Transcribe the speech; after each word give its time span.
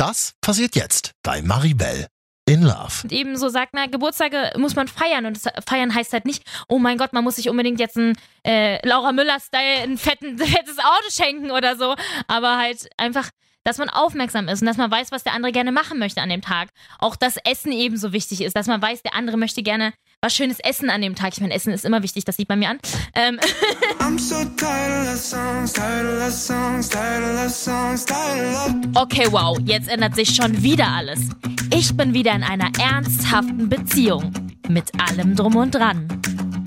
Das 0.00 0.32
passiert 0.40 0.76
jetzt 0.76 1.12
bei 1.22 1.42
Maribel 1.42 2.06
in 2.46 2.62
Love. 2.62 3.02
Und 3.02 3.12
eben 3.12 3.36
so 3.36 3.50
sagt, 3.50 3.74
na, 3.74 3.84
Geburtstage 3.84 4.50
muss 4.56 4.74
man 4.74 4.88
feiern. 4.88 5.26
Und 5.26 5.38
feiern 5.68 5.94
heißt 5.94 6.14
halt 6.14 6.24
nicht, 6.24 6.42
oh 6.68 6.78
mein 6.78 6.96
Gott, 6.96 7.12
man 7.12 7.22
muss 7.22 7.36
sich 7.36 7.50
unbedingt 7.50 7.78
jetzt 7.78 7.98
ein 7.98 8.16
äh, 8.42 8.78
Laura 8.88 9.12
Müller-Style 9.12 9.82
ein 9.82 9.98
fetten, 9.98 10.38
fettes 10.38 10.78
Auto 10.78 11.10
schenken 11.10 11.50
oder 11.50 11.76
so. 11.76 11.96
Aber 12.28 12.56
halt 12.56 12.88
einfach 12.96 13.28
dass 13.62 13.76
man 13.76 13.90
aufmerksam 13.90 14.48
ist 14.48 14.62
und 14.62 14.66
dass 14.66 14.78
man 14.78 14.90
weiß, 14.90 15.12
was 15.12 15.22
der 15.22 15.34
andere 15.34 15.52
gerne 15.52 15.70
machen 15.70 15.98
möchte 15.98 16.22
an 16.22 16.30
dem 16.30 16.40
Tag. 16.40 16.70
Auch 16.98 17.14
das 17.14 17.36
Essen 17.36 17.72
ebenso 17.72 18.14
wichtig 18.14 18.40
ist, 18.40 18.56
dass 18.56 18.68
man 18.68 18.80
weiß, 18.80 19.02
der 19.02 19.14
andere 19.14 19.36
möchte 19.36 19.62
gerne 19.62 19.92
was 20.22 20.34
Schönes 20.34 20.58
essen 20.60 20.90
an 20.90 21.00
dem 21.00 21.14
Tag. 21.14 21.32
Ich 21.32 21.40
meine, 21.40 21.54
Essen 21.54 21.72
ist 21.72 21.84
immer 21.84 22.02
wichtig, 22.02 22.24
das 22.24 22.36
sieht 22.36 22.48
man 22.48 22.58
mir 22.58 22.70
an. 22.70 22.78
Ähm 23.14 23.38
okay, 28.94 29.26
wow, 29.30 29.58
jetzt 29.64 29.88
ändert 29.88 30.14
sich 30.14 30.34
schon 30.34 30.62
wieder 30.62 30.88
alles. 30.88 31.20
Ich 31.74 31.96
bin 31.96 32.12
wieder 32.12 32.34
in 32.34 32.42
einer 32.42 32.70
ernsthaften 32.78 33.68
Beziehung. 33.68 34.32
Mit 34.68 34.90
allem 35.00 35.34
drum 35.34 35.56
und 35.56 35.74
dran. 35.74 36.06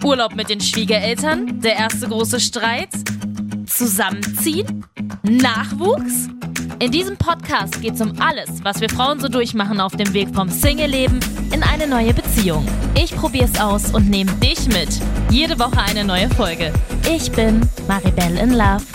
Urlaub 0.03 0.35
mit 0.35 0.49
den 0.49 0.59
Schwiegereltern, 0.59 1.61
der 1.61 1.75
erste 1.75 2.09
große 2.09 2.39
Streit, 2.39 2.89
Zusammenziehen, 3.73 4.85
Nachwuchs. 5.23 6.29
In 6.79 6.91
diesem 6.91 7.17
Podcast 7.17 7.81
geht 7.81 7.95
es 7.95 8.01
um 8.01 8.13
alles, 8.21 8.63
was 8.63 8.81
wir 8.81 8.89
Frauen 8.89 9.19
so 9.19 9.27
durchmachen 9.29 9.81
auf 9.81 9.95
dem 9.95 10.13
Weg 10.13 10.29
vom 10.35 10.47
Single-Leben 10.47 11.19
in 11.51 11.63
eine 11.63 11.87
neue 11.87 12.13
Beziehung. 12.13 12.67
Ich 12.95 13.15
probiere 13.15 13.45
es 13.45 13.59
aus 13.59 13.91
und 13.91 14.11
nehme 14.11 14.31
dich 14.33 14.67
mit. 14.67 14.89
Jede 15.31 15.57
Woche 15.57 15.81
eine 15.81 16.03
neue 16.03 16.29
Folge. 16.29 16.71
Ich 17.09 17.31
bin 17.31 17.67
Maribel 17.87 18.37
in 18.37 18.51
Love. 18.51 18.85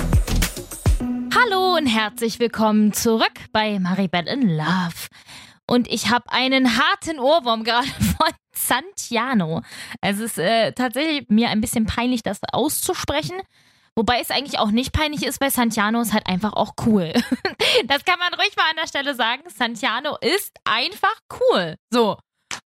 Hallo 1.34 1.76
und 1.76 1.86
herzlich 1.86 2.38
willkommen 2.38 2.92
zurück 2.92 3.34
bei 3.52 3.80
Maribel 3.80 4.28
in 4.28 4.48
Love. 4.48 5.08
Und 5.66 5.88
ich 5.88 6.08
habe 6.08 6.30
einen 6.30 6.78
harten 6.78 7.18
Ohrwurm 7.18 7.64
gerade 7.64 7.88
von 8.16 8.32
Santiano. 8.52 9.62
Es 10.00 10.20
ist 10.20 10.38
äh, 10.38 10.70
tatsächlich 10.70 11.28
mir 11.28 11.48
ein 11.48 11.60
bisschen 11.60 11.86
peinlich, 11.86 12.22
das 12.22 12.38
auszusprechen. 12.52 13.40
Wobei 13.98 14.20
es 14.20 14.30
eigentlich 14.30 14.60
auch 14.60 14.70
nicht 14.70 14.92
peinlich 14.92 15.26
ist, 15.26 15.40
weil 15.40 15.50
Santiano 15.50 16.00
ist 16.00 16.12
halt 16.12 16.28
einfach 16.28 16.52
auch 16.52 16.74
cool. 16.86 17.12
das 17.86 18.04
kann 18.04 18.20
man 18.20 18.32
ruhig 18.32 18.54
mal 18.54 18.70
an 18.70 18.76
der 18.76 18.86
Stelle 18.86 19.16
sagen. 19.16 19.42
Santiano 19.48 20.16
ist 20.20 20.52
einfach 20.62 21.16
cool. 21.40 21.74
So. 21.90 22.16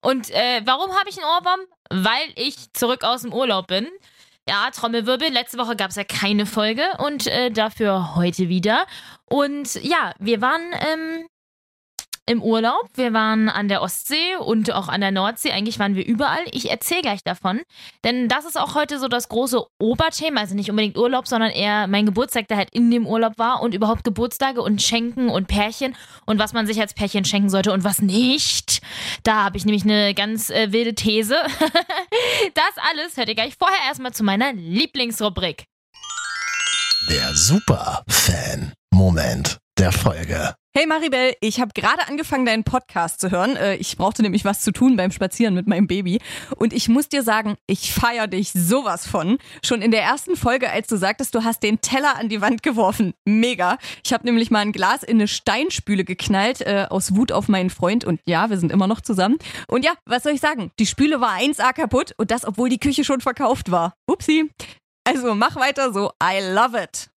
Und 0.02 0.30
äh, 0.32 0.62
warum 0.66 0.92
habe 0.92 1.08
ich 1.08 1.18
einen 1.18 1.28
Ohrwurm? 1.28 1.62
Weil 1.90 2.34
ich 2.36 2.74
zurück 2.74 3.06
aus 3.06 3.22
dem 3.22 3.32
Urlaub 3.32 3.68
bin. 3.68 3.88
Ja, 4.46 4.72
Trommelwirbel. 4.72 5.30
Letzte 5.30 5.58
Woche 5.58 5.78
gab 5.78 5.92
es 5.92 5.96
ja 5.96 6.04
keine 6.04 6.46
Folge 6.46 6.84
und 6.98 7.28
äh, 7.28 7.50
dafür 7.50 8.14
heute 8.18 8.50
wieder. 8.50 8.86
Und 9.24 9.76
ja, 9.76 10.14
wir 10.20 10.42
waren 10.42 10.74
ähm, 10.82 11.28
im 12.32 12.42
Urlaub. 12.42 12.90
Wir 12.96 13.14
waren 13.14 13.50
an 13.50 13.68
der 13.68 13.82
Ostsee 13.82 14.38
und 14.40 14.72
auch 14.72 14.88
an 14.88 15.02
der 15.02 15.12
Nordsee. 15.12 15.52
Eigentlich 15.52 15.80
waren 15.80 15.96
wir 15.96 16.06
überall. 16.06 16.46
Ich 16.52 16.72
erzähle 16.72 17.02
gleich 17.02 17.24
davon. 17.24 17.60
Denn 18.06 18.30
das 18.30 18.46
ist 18.46 18.58
auch 18.58 18.74
heute 18.74 19.00
so 19.00 19.10
das 19.10 19.28
große 19.28 19.62
Oberthema. 19.80 20.40
Also 20.40 20.56
nicht 20.56 20.70
unbedingt 20.70 20.98
Urlaub, 20.98 21.28
sondern 21.28 21.52
eher 21.52 21.88
mein 21.88 22.06
Geburtstag, 22.06 22.48
der 22.48 22.56
halt 22.58 22.70
in 22.72 22.90
dem 22.90 23.06
Urlaub 23.06 23.38
war 23.38 23.62
und 23.62 23.76
überhaupt 23.76 24.06
Geburtstage 24.06 24.62
und 24.62 24.82
Schenken 24.82 25.28
und 25.30 25.48
Pärchen 25.48 25.98
und 26.26 26.40
was 26.40 26.54
man 26.54 26.66
sich 26.66 26.80
als 26.80 26.94
Pärchen 26.94 27.26
schenken 27.26 27.50
sollte 27.50 27.74
und 27.74 27.84
was 27.84 28.02
nicht. 28.02 28.82
Da 29.24 29.44
habe 29.44 29.58
ich 29.58 29.66
nämlich 29.66 29.84
eine 29.84 30.14
ganz 30.14 30.50
äh, 30.50 30.72
wilde 30.72 30.96
These. 30.96 31.36
das 32.54 32.72
alles 32.90 33.18
hört 33.18 33.28
ihr 33.28 33.36
gleich 33.36 33.56
vorher 33.60 33.88
erstmal 33.88 34.14
zu 34.14 34.24
meiner 34.24 34.54
Lieblingsrubrik. 34.54 35.66
Der 37.10 37.36
Super-Fan-Moment 37.36 39.61
der 39.78 39.92
Folge. 39.92 40.56
Hey 40.74 40.86
Maribel, 40.86 41.34
ich 41.42 41.60
habe 41.60 41.72
gerade 41.74 42.08
angefangen, 42.08 42.46
deinen 42.46 42.64
Podcast 42.64 43.20
zu 43.20 43.30
hören. 43.30 43.58
Äh, 43.58 43.76
ich 43.76 43.98
brauchte 43.98 44.22
nämlich 44.22 44.46
was 44.46 44.62
zu 44.62 44.72
tun 44.72 44.96
beim 44.96 45.12
Spazieren 45.12 45.54
mit 45.54 45.68
meinem 45.68 45.86
Baby. 45.86 46.22
Und 46.56 46.72
ich 46.72 46.88
muss 46.88 47.10
dir 47.10 47.24
sagen, 47.24 47.58
ich 47.68 47.94
feiere 47.94 48.28
dich 48.28 48.54
sowas 48.54 49.06
von. 49.06 49.38
Schon 49.66 49.82
in 49.82 49.92
der 49.92 50.02
ersten 50.02 50.38
Folge, 50.38 50.72
als 50.72 50.88
du 50.88 50.96
sagtest, 50.96 51.36
du 51.36 51.44
hast 51.44 51.62
den 51.62 51.82
Teller 51.82 52.16
an 52.16 52.30
die 52.30 52.40
Wand 52.40 52.64
geworfen. 52.64 53.14
Mega. 53.26 53.78
Ich 54.06 54.14
habe 54.14 54.26
nämlich 54.26 54.50
mal 54.50 54.60
ein 54.60 54.72
Glas 54.72 55.04
in 55.04 55.18
eine 55.18 55.28
Steinspüle 55.28 56.06
geknallt, 56.06 56.62
äh, 56.62 56.86
aus 56.90 57.16
Wut 57.16 57.34
auf 57.34 57.50
meinen 57.50 57.70
Freund. 57.70 58.06
Und 58.06 58.22
ja, 58.26 58.50
wir 58.50 58.58
sind 58.58 58.72
immer 58.72 58.88
noch 58.88 59.02
zusammen. 59.02 59.40
Und 59.68 59.84
ja, 59.84 59.92
was 60.06 60.24
soll 60.24 60.32
ich 60.32 60.42
sagen? 60.42 60.72
Die 60.80 60.86
Spüle 60.86 61.20
war 61.20 61.38
1A 61.38 61.74
kaputt 61.74 62.14
und 62.16 62.32
das, 62.32 62.46
obwohl 62.46 62.70
die 62.70 62.80
Küche 62.80 63.04
schon 63.04 63.20
verkauft 63.20 63.72
war. 63.72 63.94
Upsi. 64.10 64.50
Also 65.04 65.36
mach 65.36 65.58
weiter 65.58 65.92
so. 65.92 66.12
I 66.24 66.54
love 66.54 66.82
it. 66.82 67.11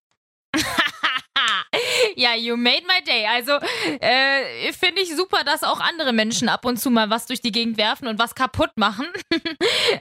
Ja, 2.15 2.35
you 2.35 2.55
made 2.55 2.83
my 2.87 3.03
day. 3.05 3.25
Also 3.25 3.53
äh, 3.99 4.71
finde 4.73 5.01
ich 5.01 5.15
super, 5.15 5.43
dass 5.45 5.63
auch 5.63 5.79
andere 5.79 6.13
Menschen 6.13 6.49
ab 6.49 6.65
und 6.65 6.77
zu 6.77 6.89
mal 6.89 7.09
was 7.09 7.25
durch 7.25 7.41
die 7.41 7.51
Gegend 7.51 7.77
werfen 7.77 8.07
und 8.07 8.19
was 8.19 8.35
kaputt 8.35 8.71
machen. 8.75 9.05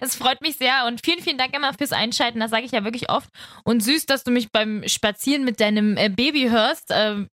Es 0.00 0.16
freut 0.16 0.40
mich 0.40 0.56
sehr 0.56 0.86
und 0.86 1.00
vielen, 1.04 1.22
vielen 1.22 1.38
Dank 1.38 1.54
immer 1.54 1.72
fürs 1.74 1.92
Einschalten. 1.92 2.40
Das 2.40 2.50
sage 2.50 2.64
ich 2.64 2.72
ja 2.72 2.84
wirklich 2.84 3.10
oft. 3.10 3.28
Und 3.64 3.82
süß, 3.82 4.06
dass 4.06 4.24
du 4.24 4.30
mich 4.30 4.50
beim 4.50 4.82
Spazieren 4.86 5.44
mit 5.44 5.60
deinem 5.60 5.96
äh, 5.96 6.08
Baby 6.08 6.48
hörst. 6.48 6.90
Äh, 6.90 7.26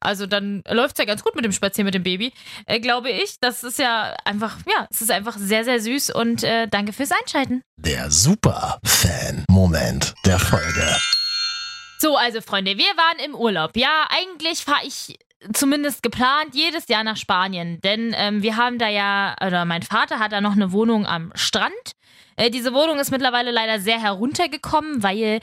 also 0.00 0.26
dann 0.26 0.62
läuft 0.68 0.96
es 0.96 0.98
ja 0.98 1.04
ganz 1.04 1.22
gut 1.22 1.36
mit 1.36 1.44
dem 1.44 1.52
Spazieren 1.52 1.86
mit 1.86 1.94
dem 1.94 2.02
Baby, 2.02 2.32
äh, 2.66 2.80
glaube 2.80 3.10
ich. 3.10 3.36
Das 3.40 3.62
ist 3.62 3.78
ja 3.78 4.16
einfach, 4.24 4.58
ja, 4.66 4.86
es 4.90 5.02
ist 5.02 5.10
einfach 5.10 5.36
sehr, 5.38 5.64
sehr 5.64 5.80
süß 5.80 6.10
und 6.10 6.42
äh, 6.42 6.66
danke 6.68 6.92
fürs 6.92 7.12
Einschalten. 7.12 7.62
Der 7.76 8.10
Super-Fan-Moment 8.10 10.14
der 10.24 10.38
Folge. 10.38 10.96
So, 12.02 12.16
also 12.16 12.40
Freunde, 12.40 12.78
wir 12.78 12.96
waren 12.96 13.24
im 13.24 13.36
Urlaub. 13.36 13.76
Ja, 13.76 14.08
eigentlich 14.10 14.64
fahre 14.64 14.84
ich 14.84 15.20
zumindest 15.52 16.02
geplant 16.02 16.52
jedes 16.52 16.88
Jahr 16.88 17.04
nach 17.04 17.16
Spanien, 17.16 17.80
denn 17.80 18.12
ähm, 18.16 18.42
wir 18.42 18.56
haben 18.56 18.78
da 18.78 18.88
ja, 18.88 19.36
oder 19.46 19.64
mein 19.64 19.82
Vater 19.82 20.18
hat 20.18 20.32
da 20.32 20.40
noch 20.40 20.54
eine 20.56 20.72
Wohnung 20.72 21.06
am 21.06 21.30
Strand. 21.36 21.72
Äh, 22.34 22.50
diese 22.50 22.74
Wohnung 22.74 22.98
ist 22.98 23.12
mittlerweile 23.12 23.52
leider 23.52 23.78
sehr 23.78 24.02
heruntergekommen, 24.02 25.04
weil 25.04 25.38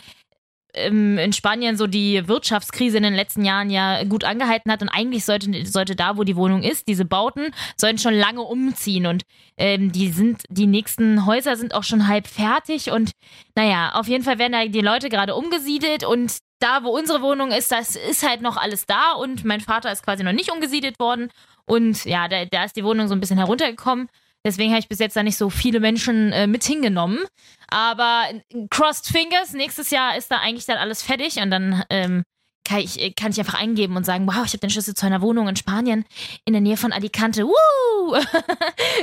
ähm, 0.73 1.17
in 1.17 1.31
Spanien 1.31 1.77
so 1.77 1.87
die 1.87 2.27
Wirtschaftskrise 2.27 2.97
in 2.97 3.03
den 3.03 3.15
letzten 3.15 3.45
Jahren 3.45 3.69
ja 3.69 4.03
gut 4.03 4.25
angehalten 4.25 4.69
hat 4.69 4.81
und 4.81 4.89
eigentlich 4.89 5.23
sollte, 5.23 5.65
sollte 5.65 5.95
da, 5.95 6.17
wo 6.17 6.25
die 6.25 6.35
Wohnung 6.35 6.61
ist, 6.61 6.89
diese 6.89 7.05
Bauten 7.05 7.53
sollten 7.77 7.99
schon 7.99 8.15
lange 8.15 8.41
umziehen 8.41 9.05
und 9.05 9.23
ähm, 9.55 9.93
die 9.93 10.09
sind, 10.09 10.43
die 10.49 10.67
nächsten 10.67 11.25
Häuser 11.25 11.55
sind 11.55 11.73
auch 11.73 11.83
schon 11.83 12.09
halb 12.09 12.27
fertig 12.27 12.91
und 12.91 13.11
naja, 13.55 13.93
auf 13.93 14.09
jeden 14.09 14.25
Fall 14.25 14.39
werden 14.39 14.51
da 14.51 14.65
die 14.65 14.81
Leute 14.81 15.07
gerade 15.07 15.35
umgesiedelt 15.35 16.03
und 16.03 16.37
da, 16.59 16.83
wo 16.83 16.89
unsere 16.89 17.21
Wohnung 17.21 17.51
ist, 17.51 17.71
das 17.71 17.95
ist 17.95 18.27
halt 18.27 18.41
noch 18.41 18.57
alles 18.57 18.85
da 18.85 19.13
und 19.13 19.45
mein 19.45 19.61
Vater 19.61 19.91
ist 19.91 20.03
quasi 20.03 20.23
noch 20.23 20.33
nicht 20.33 20.51
umgesiedelt 20.51 20.99
worden. 20.99 21.31
Und 21.65 22.05
ja, 22.05 22.27
da, 22.27 22.45
da 22.45 22.63
ist 22.63 22.75
die 22.75 22.83
Wohnung 22.83 23.07
so 23.07 23.15
ein 23.15 23.19
bisschen 23.19 23.37
heruntergekommen. 23.37 24.09
Deswegen 24.45 24.71
habe 24.71 24.79
ich 24.79 24.87
bis 24.87 24.99
jetzt 24.99 25.15
da 25.15 25.23
nicht 25.23 25.37
so 25.37 25.49
viele 25.49 25.79
Menschen 25.79 26.31
äh, 26.31 26.47
mit 26.47 26.63
hingenommen. 26.63 27.19
Aber 27.67 28.23
crossed 28.69 29.07
fingers, 29.07 29.53
nächstes 29.53 29.89
Jahr 29.89 30.17
ist 30.17 30.31
da 30.31 30.37
eigentlich 30.37 30.65
dann 30.65 30.77
alles 30.77 31.01
fertig 31.03 31.37
und 31.37 31.51
dann 31.51 31.83
ähm, 31.89 32.23
kann, 32.63 32.79
ich, 32.79 33.15
kann 33.15 33.31
ich 33.31 33.39
einfach 33.39 33.59
eingeben 33.59 33.97
und 33.97 34.05
sagen, 34.05 34.27
wow, 34.27 34.45
ich 34.45 34.53
habe 34.53 34.59
den 34.59 34.69
Schlüssel 34.69 34.93
zu 34.93 35.05
einer 35.05 35.21
Wohnung 35.21 35.47
in 35.47 35.55
Spanien 35.55 36.05
in 36.45 36.53
der 36.53 36.61
Nähe 36.61 36.77
von 36.77 36.93
Alicante. 36.93 37.45
Woo! 37.45 38.15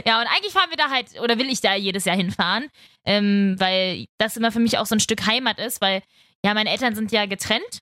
ja, 0.07 0.21
und 0.21 0.27
eigentlich 0.27 0.53
fahren 0.53 0.71
wir 0.71 0.77
da 0.77 0.91
halt, 0.91 1.21
oder 1.21 1.39
will 1.39 1.51
ich 1.51 1.61
da 1.61 1.75
jedes 1.75 2.05
Jahr 2.05 2.17
hinfahren, 2.17 2.69
ähm, 3.05 3.57
weil 3.59 4.07
das 4.19 4.37
immer 4.37 4.53
für 4.53 4.61
mich 4.61 4.79
auch 4.79 4.87
so 4.87 4.95
ein 4.95 5.01
Stück 5.01 5.27
Heimat 5.27 5.59
ist, 5.59 5.81
weil 5.81 6.03
ja, 6.45 6.55
meine 6.55 6.71
Eltern 6.71 6.95
sind 6.95 7.13
ja 7.13 7.27
getrennt. 7.27 7.79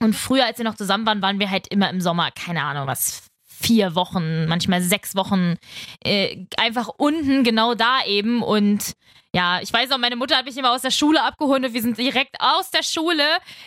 Und 0.00 0.14
früher, 0.14 0.46
als 0.46 0.58
wir 0.58 0.64
noch 0.64 0.76
zusammen 0.76 1.04
waren, 1.06 1.20
waren 1.20 1.38
wir 1.38 1.50
halt 1.50 1.68
immer 1.68 1.90
im 1.90 2.00
Sommer, 2.00 2.30
keine 2.30 2.62
Ahnung, 2.62 2.86
was, 2.86 3.29
vier 3.60 3.94
Wochen, 3.94 4.46
manchmal 4.46 4.82
sechs 4.82 5.14
Wochen 5.14 5.56
äh, 6.04 6.46
einfach 6.56 6.88
unten, 6.96 7.44
genau 7.44 7.74
da 7.74 8.04
eben. 8.06 8.42
Und 8.42 8.94
ja, 9.32 9.60
ich 9.60 9.72
weiß 9.72 9.92
auch, 9.92 9.98
meine 9.98 10.16
Mutter 10.16 10.36
hat 10.36 10.46
mich 10.46 10.56
immer 10.56 10.72
aus 10.72 10.82
der 10.82 10.90
Schule 10.90 11.22
abgeholt 11.22 11.64
und 11.64 11.72
wir 11.74 11.82
sind 11.82 11.98
direkt 11.98 12.36
aus 12.40 12.70
der 12.70 12.82
Schule, 12.82 13.24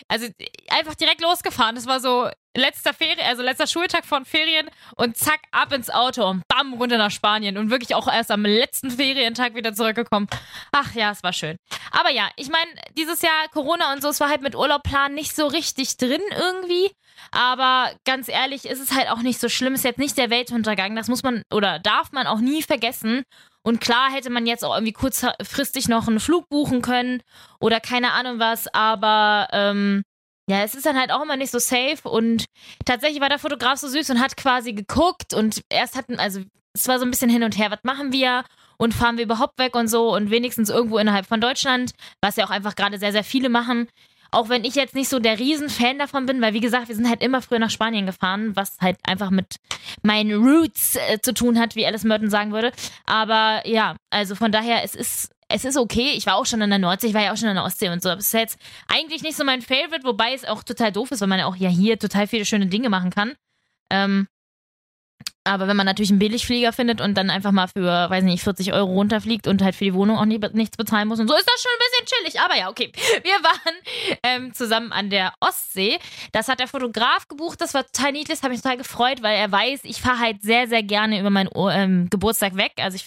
also 0.08 0.26
einfach 0.68 0.94
direkt 0.94 1.22
losgefahren. 1.22 1.74
Das 1.74 1.86
war 1.86 2.00
so 2.00 2.28
letzter 2.56 2.92
Ferien, 2.92 3.20
also 3.26 3.42
letzter 3.42 3.66
Schultag 3.66 4.04
von 4.04 4.24
Ferien 4.24 4.68
und 4.96 5.16
zack, 5.16 5.40
ab 5.52 5.72
ins 5.72 5.90
Auto 5.90 6.28
und 6.28 6.46
bam, 6.48 6.74
runter 6.74 6.98
nach 6.98 7.10
Spanien 7.10 7.56
und 7.56 7.70
wirklich 7.70 7.94
auch 7.94 8.08
erst 8.08 8.30
am 8.30 8.44
letzten 8.44 8.90
Ferientag 8.90 9.54
wieder 9.54 9.74
zurückgekommen. 9.74 10.28
Ach 10.72 10.94
ja, 10.94 11.10
es 11.10 11.22
war 11.22 11.32
schön. 11.32 11.56
Aber 11.90 12.10
ja, 12.10 12.28
ich 12.36 12.48
meine, 12.48 12.70
dieses 12.96 13.22
Jahr 13.22 13.48
Corona 13.52 13.92
und 13.92 14.02
so, 14.02 14.08
es 14.08 14.20
war 14.20 14.28
halt 14.28 14.42
mit 14.42 14.54
Urlaubplan 14.54 15.14
nicht 15.14 15.34
so 15.34 15.46
richtig 15.46 15.96
drin 15.96 16.22
irgendwie. 16.36 16.90
Aber 17.30 17.92
ganz 18.04 18.28
ehrlich, 18.28 18.64
ist 18.66 18.80
es 18.80 18.94
halt 18.94 19.10
auch 19.10 19.22
nicht 19.22 19.40
so 19.40 19.48
schlimm. 19.48 19.74
Ist 19.74 19.84
jetzt 19.84 19.98
nicht 19.98 20.16
der 20.18 20.30
Weltuntergang. 20.30 20.96
Das 20.96 21.08
muss 21.08 21.22
man 21.22 21.42
oder 21.52 21.78
darf 21.78 22.12
man 22.12 22.26
auch 22.26 22.40
nie 22.40 22.62
vergessen. 22.62 23.22
Und 23.62 23.80
klar 23.80 24.10
hätte 24.10 24.30
man 24.30 24.46
jetzt 24.46 24.64
auch 24.64 24.74
irgendwie 24.74 24.92
kurzfristig 24.92 25.88
noch 25.88 26.06
einen 26.06 26.20
Flug 26.20 26.48
buchen 26.48 26.82
können 26.82 27.22
oder 27.60 27.80
keine 27.80 28.12
Ahnung 28.12 28.38
was, 28.38 28.68
aber 28.74 29.48
ähm, 29.52 30.02
ja, 30.48 30.62
es 30.62 30.74
ist 30.74 30.84
dann 30.84 30.98
halt 30.98 31.10
auch 31.10 31.22
immer 31.22 31.36
nicht 31.36 31.50
so 31.50 31.58
safe. 31.58 32.06
Und 32.08 32.44
tatsächlich 32.84 33.20
war 33.20 33.30
der 33.30 33.38
Fotograf 33.38 33.78
so 33.78 33.88
süß 33.88 34.10
und 34.10 34.20
hat 34.20 34.36
quasi 34.36 34.74
geguckt 34.74 35.32
und 35.32 35.62
erst 35.70 35.96
hatten, 35.96 36.18
also 36.18 36.42
es 36.74 36.88
war 36.88 36.98
so 36.98 37.06
ein 37.06 37.10
bisschen 37.10 37.30
hin 37.30 37.42
und 37.42 37.56
her, 37.56 37.70
was 37.70 37.84
machen 37.84 38.12
wir? 38.12 38.44
Und 38.76 38.92
fahren 38.92 39.16
wir 39.16 39.24
überhaupt 39.24 39.58
weg 39.58 39.76
und 39.76 39.88
so 39.88 40.14
und 40.14 40.30
wenigstens 40.30 40.68
irgendwo 40.68 40.98
innerhalb 40.98 41.26
von 41.26 41.40
Deutschland, 41.40 41.92
was 42.20 42.36
ja 42.36 42.44
auch 42.44 42.50
einfach 42.50 42.74
gerade 42.74 42.98
sehr, 42.98 43.12
sehr 43.12 43.24
viele 43.24 43.48
machen. 43.48 43.88
Auch 44.34 44.48
wenn 44.48 44.64
ich 44.64 44.74
jetzt 44.74 44.94
nicht 44.94 45.08
so 45.08 45.18
der 45.18 45.38
Riesenfan 45.38 45.98
davon 45.98 46.26
bin, 46.26 46.40
weil 46.40 46.52
wie 46.52 46.60
gesagt, 46.60 46.88
wir 46.88 46.94
sind 46.94 47.08
halt 47.08 47.22
immer 47.22 47.40
früher 47.40 47.58
nach 47.58 47.70
Spanien 47.70 48.06
gefahren, 48.06 48.54
was 48.56 48.78
halt 48.80 48.98
einfach 49.06 49.30
mit 49.30 49.56
meinen 50.02 50.44
Roots 50.44 50.96
äh, 50.96 51.20
zu 51.20 51.32
tun 51.32 51.58
hat, 51.58 51.76
wie 51.76 51.86
Alice 51.86 52.04
Merton 52.04 52.30
sagen 52.30 52.52
würde. 52.52 52.72
Aber 53.06 53.62
ja, 53.66 53.96
also 54.10 54.34
von 54.34 54.52
daher, 54.52 54.82
es 54.84 54.94
ist 54.94 55.30
es 55.48 55.64
ist 55.64 55.76
okay. 55.76 56.12
Ich 56.16 56.26
war 56.26 56.36
auch 56.36 56.46
schon 56.46 56.62
in 56.62 56.70
der 56.70 56.78
Nordsee, 56.78 57.08
ich 57.08 57.14
war 57.14 57.22
ja 57.22 57.32
auch 57.32 57.36
schon 57.36 57.48
in 57.48 57.54
der 57.54 57.64
Ostsee 57.64 57.88
und 57.90 58.02
so. 58.02 58.08
Aber 58.08 58.18
es 58.18 58.26
ist 58.26 58.32
jetzt 58.32 58.58
eigentlich 58.88 59.22
nicht 59.22 59.36
so 59.36 59.44
mein 59.44 59.62
Favorite, 59.62 60.04
wobei 60.04 60.32
es 60.32 60.44
auch 60.44 60.64
total 60.64 60.90
doof 60.90 61.10
ist, 61.10 61.20
weil 61.20 61.28
man 61.28 61.38
ja 61.38 61.46
auch 61.46 61.56
ja 61.56 61.68
hier 61.68 61.98
total 61.98 62.26
viele 62.26 62.44
schöne 62.44 62.66
Dinge 62.66 62.88
machen 62.88 63.10
kann. 63.10 63.34
Ähm, 63.90 64.26
aber 65.44 65.68
wenn 65.68 65.76
man 65.76 65.86
natürlich 65.86 66.10
einen 66.10 66.18
Billigflieger 66.18 66.72
findet 66.72 67.02
und 67.02 67.14
dann 67.14 67.28
einfach 67.28 67.52
mal 67.52 67.68
für, 67.68 67.84
weiß 67.84 68.24
nicht, 68.24 68.42
40 68.42 68.72
Euro 68.72 68.92
runterfliegt 68.92 69.46
und 69.46 69.62
halt 69.62 69.74
für 69.74 69.84
die 69.84 69.94
Wohnung 69.94 70.16
auch 70.16 70.24
nie, 70.24 70.40
nichts 70.52 70.76
bezahlen 70.76 71.06
muss 71.06 71.20
und 71.20 71.28
so, 71.28 71.34
ist 71.34 71.46
das 71.46 71.62
schon 71.62 71.70
ein 71.72 71.78
bisschen 71.90 72.16
chillig. 72.16 72.40
Aber 72.40 72.56
ja, 72.56 72.70
okay. 72.70 72.90
Wir 73.22 73.34
waren 73.42 73.74
ähm, 74.22 74.54
zusammen 74.54 74.92
an 74.92 75.10
der 75.10 75.34
Ostsee. 75.40 75.98
Das 76.32 76.48
hat 76.48 76.60
der 76.60 76.68
Fotograf 76.68 77.28
gebucht. 77.28 77.60
Das 77.60 77.74
war 77.74 77.84
total 77.84 78.12
niedlich. 78.12 78.38
Das 78.38 78.42
hat 78.42 78.50
mich 78.50 78.62
total 78.62 78.78
gefreut, 78.78 79.22
weil 79.22 79.36
er 79.36 79.52
weiß, 79.52 79.80
ich 79.84 80.00
fahre 80.00 80.18
halt 80.18 80.42
sehr, 80.42 80.66
sehr 80.66 80.82
gerne 80.82 81.20
über 81.20 81.30
meinen 81.30 81.50
ähm, 81.70 82.08
Geburtstag 82.10 82.56
weg. 82.56 82.72
Also 82.78 82.96
ich 82.96 83.06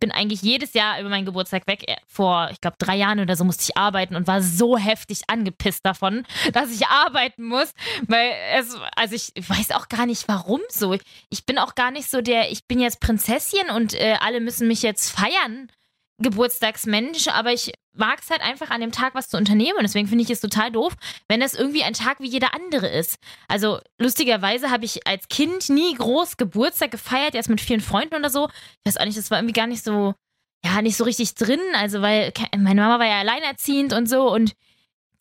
bin 0.00 0.10
eigentlich 0.10 0.42
jedes 0.42 0.72
Jahr 0.72 0.98
über 1.00 1.08
meinen 1.08 1.26
Geburtstag 1.26 1.66
weg. 1.66 1.88
Äh, 1.88 1.96
vor, 2.06 2.48
ich 2.50 2.60
glaube, 2.60 2.76
drei 2.78 2.96
Jahren 2.96 3.20
oder 3.20 3.36
so 3.36 3.44
musste 3.44 3.62
ich 3.62 3.76
arbeiten 3.76 4.16
und 4.16 4.26
war 4.26 4.42
so 4.42 4.76
heftig 4.76 5.22
angepisst 5.28 5.86
davon, 5.86 6.26
dass 6.52 6.72
ich 6.72 6.86
arbeiten 6.86 7.44
muss. 7.44 7.72
Weil 8.06 8.32
es, 8.56 8.76
also 8.96 9.14
ich 9.14 9.32
weiß 9.36 9.70
auch 9.72 9.88
gar 9.88 10.06
nicht, 10.06 10.26
warum 10.26 10.60
so. 10.68 10.96
Ich 11.28 11.46
bin 11.46 11.58
auch 11.58 11.74
gar 11.74 11.90
nicht 11.90 12.10
so 12.10 12.20
der, 12.20 12.50
ich 12.50 12.66
bin 12.66 12.80
jetzt 12.80 13.00
Prinzessin 13.00 13.70
und 13.70 13.94
äh, 13.94 14.16
alle 14.20 14.40
müssen 14.40 14.66
mich 14.66 14.82
jetzt 14.82 15.10
feiern. 15.10 15.70
Geburtstagsmensch, 16.18 17.28
aber 17.28 17.52
ich 17.52 17.72
es 17.96 18.30
halt 18.30 18.42
einfach 18.42 18.70
an 18.70 18.80
dem 18.80 18.92
Tag 18.92 19.14
was 19.14 19.28
zu 19.28 19.36
unternehmen. 19.36 19.78
Und 19.78 19.82
deswegen 19.82 20.08
finde 20.08 20.24
ich 20.24 20.30
es 20.30 20.40
total 20.40 20.70
doof, 20.70 20.94
wenn 21.28 21.40
das 21.40 21.54
irgendwie 21.54 21.82
ein 21.82 21.94
Tag 21.94 22.20
wie 22.20 22.28
jeder 22.28 22.54
andere 22.54 22.88
ist. 22.88 23.18
Also 23.48 23.80
lustigerweise 23.98 24.70
habe 24.70 24.84
ich 24.84 25.06
als 25.06 25.28
Kind 25.28 25.68
nie 25.68 25.94
groß 25.94 26.36
Geburtstag 26.36 26.90
gefeiert, 26.90 27.34
erst 27.34 27.50
mit 27.50 27.60
vielen 27.60 27.80
Freunden 27.80 28.14
oder 28.14 28.30
so. 28.30 28.48
Ich 28.48 28.86
weiß 28.86 28.96
auch 28.98 29.04
nicht, 29.04 29.18
das 29.18 29.30
war 29.30 29.38
irgendwie 29.38 29.54
gar 29.54 29.66
nicht 29.66 29.84
so, 29.84 30.14
ja, 30.64 30.82
nicht 30.82 30.96
so 30.96 31.04
richtig 31.04 31.34
drin. 31.34 31.60
Also, 31.74 32.02
weil 32.02 32.32
meine 32.56 32.80
Mama 32.80 32.98
war 32.98 33.06
ja 33.06 33.20
alleinerziehend 33.20 33.92
und 33.92 34.08
so 34.08 34.32
und 34.32 34.54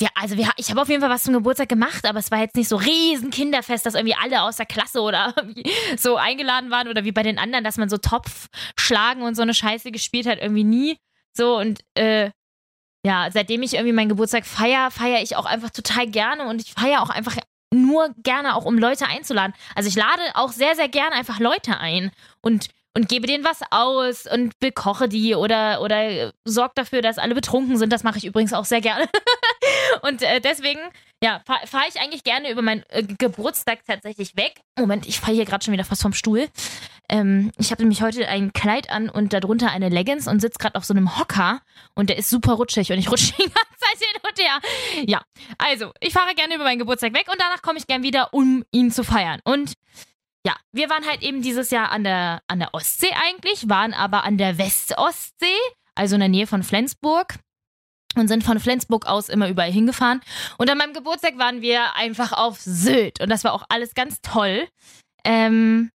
ja, 0.01 0.07
also 0.15 0.37
wir, 0.37 0.49
ich 0.55 0.69
habe 0.69 0.81
auf 0.81 0.87
jeden 0.87 1.01
Fall 1.01 1.09
was 1.09 1.23
zum 1.23 1.33
Geburtstag 1.33 1.67
gemacht, 1.67 2.05
aber 2.05 2.19
es 2.19 2.31
war 2.31 2.39
jetzt 2.39 2.55
nicht 2.55 2.69
so 2.69 2.77
riesen 2.77 3.31
Kinderfest, 3.31 3.85
dass 3.85 3.95
irgendwie 3.95 4.15
alle 4.15 4.43
aus 4.43 4.55
der 4.55 4.65
Klasse 4.65 5.01
oder 5.01 5.35
so 5.97 6.15
eingeladen 6.15 6.71
waren 6.71 6.87
oder 6.87 7.03
wie 7.03 7.11
bei 7.11 7.23
den 7.23 7.37
anderen, 7.37 7.65
dass 7.65 7.77
man 7.77 7.89
so 7.89 7.97
Topf 7.97 8.47
schlagen 8.77 9.23
und 9.23 9.35
so 9.35 9.41
eine 9.41 9.53
Scheiße 9.53 9.91
gespielt 9.91 10.25
hat, 10.25 10.39
irgendwie 10.39 10.63
nie. 10.63 10.97
So 11.33 11.57
und 11.57 11.81
äh, 11.95 12.31
ja, 13.05 13.29
seitdem 13.31 13.61
ich 13.61 13.73
irgendwie 13.73 13.93
meinen 13.93 14.09
Geburtstag 14.09 14.45
feiere, 14.45 14.91
feiere 14.91 15.21
ich 15.21 15.35
auch 15.35 15.45
einfach 15.45 15.69
total 15.69 16.07
gerne 16.07 16.47
und 16.47 16.61
ich 16.61 16.73
feiere 16.73 17.01
auch 17.01 17.09
einfach 17.09 17.37
nur 17.73 18.13
gerne 18.23 18.55
auch, 18.55 18.65
um 18.65 18.77
Leute 18.77 19.07
einzuladen. 19.07 19.53
Also 19.75 19.89
ich 19.89 19.95
lade 19.95 20.21
auch 20.33 20.51
sehr, 20.51 20.75
sehr 20.75 20.89
gerne 20.89 21.15
einfach 21.15 21.39
Leute 21.39 21.79
ein 21.79 22.11
und 22.41 22.69
und 22.95 23.07
gebe 23.07 23.27
denen 23.27 23.43
was 23.43 23.61
aus 23.71 24.25
und 24.25 24.57
bekoche 24.59 25.07
die 25.07 25.35
oder, 25.35 25.81
oder 25.81 26.33
sorge 26.45 26.73
dafür, 26.75 27.01
dass 27.01 27.17
alle 27.17 27.35
betrunken 27.35 27.77
sind. 27.77 27.93
Das 27.93 28.03
mache 28.03 28.17
ich 28.17 28.25
übrigens 28.25 28.53
auch 28.53 28.65
sehr 28.65 28.81
gerne. 28.81 29.07
und 30.01 30.21
äh, 30.21 30.41
deswegen, 30.41 30.79
ja, 31.23 31.41
fahre 31.45 31.67
fahr 31.67 31.83
ich 31.87 32.01
eigentlich 32.01 32.23
gerne 32.23 32.51
über 32.51 32.61
meinen 32.61 32.83
äh, 32.89 33.03
Geburtstag 33.03 33.85
tatsächlich 33.85 34.35
weg. 34.35 34.61
Moment, 34.77 35.07
ich 35.07 35.19
fahre 35.19 35.33
hier 35.33 35.45
gerade 35.45 35.63
schon 35.63 35.73
wieder 35.73 35.85
fast 35.85 36.01
vom 36.01 36.13
Stuhl. 36.13 36.49
Ähm, 37.09 37.51
ich 37.57 37.71
habe 37.71 37.81
nämlich 37.81 38.01
heute 38.01 38.27
ein 38.27 38.53
Kleid 38.53 38.89
an 38.89 39.09
und 39.09 39.33
darunter 39.33 39.71
eine 39.71 39.89
Leggings 39.89 40.27
und 40.27 40.39
sitze 40.39 40.59
gerade 40.59 40.75
auf 40.75 40.85
so 40.85 40.93
einem 40.93 41.17
Hocker 41.17 41.61
und 41.95 42.09
der 42.09 42.17
ist 42.17 42.29
super 42.29 42.53
rutschig 42.53 42.91
und 42.91 42.99
ich 42.99 43.11
rutsche 43.11 43.33
die 43.33 43.43
ganze 43.43 43.53
Zeit 43.79 43.97
hin 43.97 44.21
und 44.27 44.39
her. 44.39 45.05
Ja, 45.07 45.21
also, 45.57 45.91
ich 45.99 46.13
fahre 46.13 46.33
gerne 46.35 46.55
über 46.55 46.63
meinen 46.63 46.79
Geburtstag 46.79 47.13
weg 47.13 47.27
und 47.31 47.39
danach 47.39 47.61
komme 47.61 47.79
ich 47.79 47.87
gern 47.87 48.03
wieder, 48.03 48.33
um 48.33 48.63
ihn 48.71 48.91
zu 48.91 49.03
feiern. 49.03 49.39
Und 49.43 49.73
ja, 50.49 50.55
wir 50.71 50.89
waren 50.89 51.05
halt 51.05 51.21
eben 51.21 51.43
dieses 51.43 51.69
Jahr 51.69 51.91
an 51.91 52.03
der, 52.03 52.41
an 52.47 52.57
der 52.57 52.73
Ostsee 52.73 53.11
eigentlich, 53.13 53.69
waren 53.69 53.93
aber 53.93 54.23
an 54.23 54.39
der 54.39 54.57
Westostsee, 54.57 55.45
also 55.93 56.15
in 56.15 56.21
der 56.21 56.29
Nähe 56.29 56.47
von 56.47 56.63
Flensburg. 56.63 57.35
Und 58.15 58.27
sind 58.27 58.43
von 58.43 58.59
Flensburg 58.59 59.05
aus 59.05 59.29
immer 59.29 59.49
überall 59.49 59.71
hingefahren. 59.71 60.21
Und 60.57 60.67
an 60.67 60.79
meinem 60.79 60.95
Geburtstag 60.95 61.37
waren 61.37 61.61
wir 61.61 61.95
einfach 61.95 62.33
auf 62.33 62.59
Sylt. 62.59 63.21
Und 63.21 63.29
das 63.29 63.43
war 63.43 63.53
auch 63.53 63.63
alles 63.69 63.93
ganz 63.93 64.19
toll. 64.21 64.67
Ähm, 65.23 65.91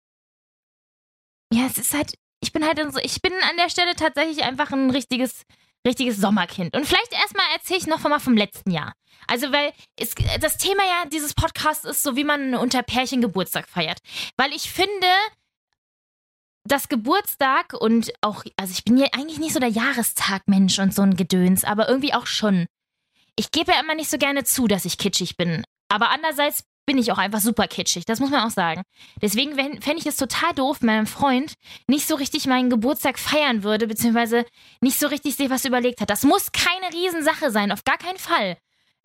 ja, 1.53 1.67
es 1.67 1.79
ist 1.79 1.95
halt, 1.95 2.15
ich 2.41 2.51
bin 2.51 2.67
halt, 2.67 2.81
so, 2.93 2.99
ich 2.99 3.23
bin 3.23 3.33
an 3.49 3.57
der 3.57 3.71
Stelle 3.71 3.95
tatsächlich 3.95 4.43
einfach 4.43 4.73
ein 4.73 4.91
richtiges, 4.91 5.45
richtiges 5.87 6.17
Sommerkind. 6.17 6.75
Und 6.75 6.85
vielleicht 6.85 7.13
erstmal 7.13 7.47
erzähle 7.55 7.79
ich 7.79 7.87
noch 7.87 8.03
mal 8.03 8.19
vom 8.19 8.37
letzten 8.37 8.73
Jahr. 8.73 8.93
Also, 9.27 9.53
weil 9.53 9.73
es, 9.97 10.15
das 10.41 10.59
Thema 10.59 10.83
ja 10.83 11.09
dieses 11.11 11.35
Podcasts 11.35 11.85
ist 11.85 12.03
so, 12.03 12.17
wie 12.17 12.25
man 12.25 12.55
unter 12.55 12.83
Pärchen 12.83 13.21
Geburtstag 13.21 13.69
feiert. 13.69 13.99
Weil 14.37 14.53
ich 14.53 14.71
finde, 14.71 15.07
das 16.65 16.89
Geburtstag 16.89 17.75
und 17.75 18.13
auch, 18.21 18.45
also 18.57 18.73
ich 18.73 18.85
bin 18.85 18.97
ja 18.97 19.09
eigentlich 19.13 19.39
nicht 19.39 19.53
so 19.53 19.61
der 19.61 19.69
Jahrestagmensch 19.69 20.79
und 20.79 20.95
so 20.95 21.03
ein 21.03 21.17
Gedöns, 21.17 21.65
aber 21.65 21.89
irgendwie 21.89 22.15
auch 22.15 22.27
schon. 22.27 22.67
Ich 23.37 23.51
gebe 23.51 23.73
ja 23.73 23.81
immer 23.81 23.95
nicht 23.95 24.11
so 24.11 24.19
gerne 24.19 24.45
zu, 24.45 24.67
dass 24.67 24.85
ich 24.85 24.99
kitschig 24.99 25.37
bin. 25.37 25.65
Aber 25.89 26.11
andererseits 26.11 26.65
bin 26.87 26.99
ich 26.99 27.13
auch 27.13 27.19
einfach 27.19 27.41
super 27.41 27.69
kitschig, 27.69 28.05
das 28.05 28.21
muss 28.21 28.31
man 28.31 28.45
auch 28.45 28.51
sagen. 28.51 28.83
Deswegen 29.23 29.55
fände 29.55 29.99
ich 29.99 30.07
es 30.07 30.17
total 30.17 30.53
doof, 30.55 30.79
wenn 30.81 30.89
mein 30.89 31.07
Freund 31.07 31.55
nicht 31.87 32.07
so 32.07 32.17
richtig 32.17 32.47
meinen 32.47 32.71
Geburtstag 32.71 33.19
feiern 33.19 33.63
würde, 33.63 33.87
beziehungsweise 33.87 34.45
nicht 34.81 34.99
so 34.99 35.07
richtig 35.07 35.37
sich 35.37 35.51
was 35.51 35.65
überlegt 35.65 36.01
hat. 36.01 36.11
Das 36.11 36.25
muss 36.25 36.53
keine 36.53 36.93
Riesensache 36.93 37.51
sein, 37.51 37.73
auf 37.73 37.85
gar 37.85 37.99
keinen 37.99 38.19
Fall 38.19 38.57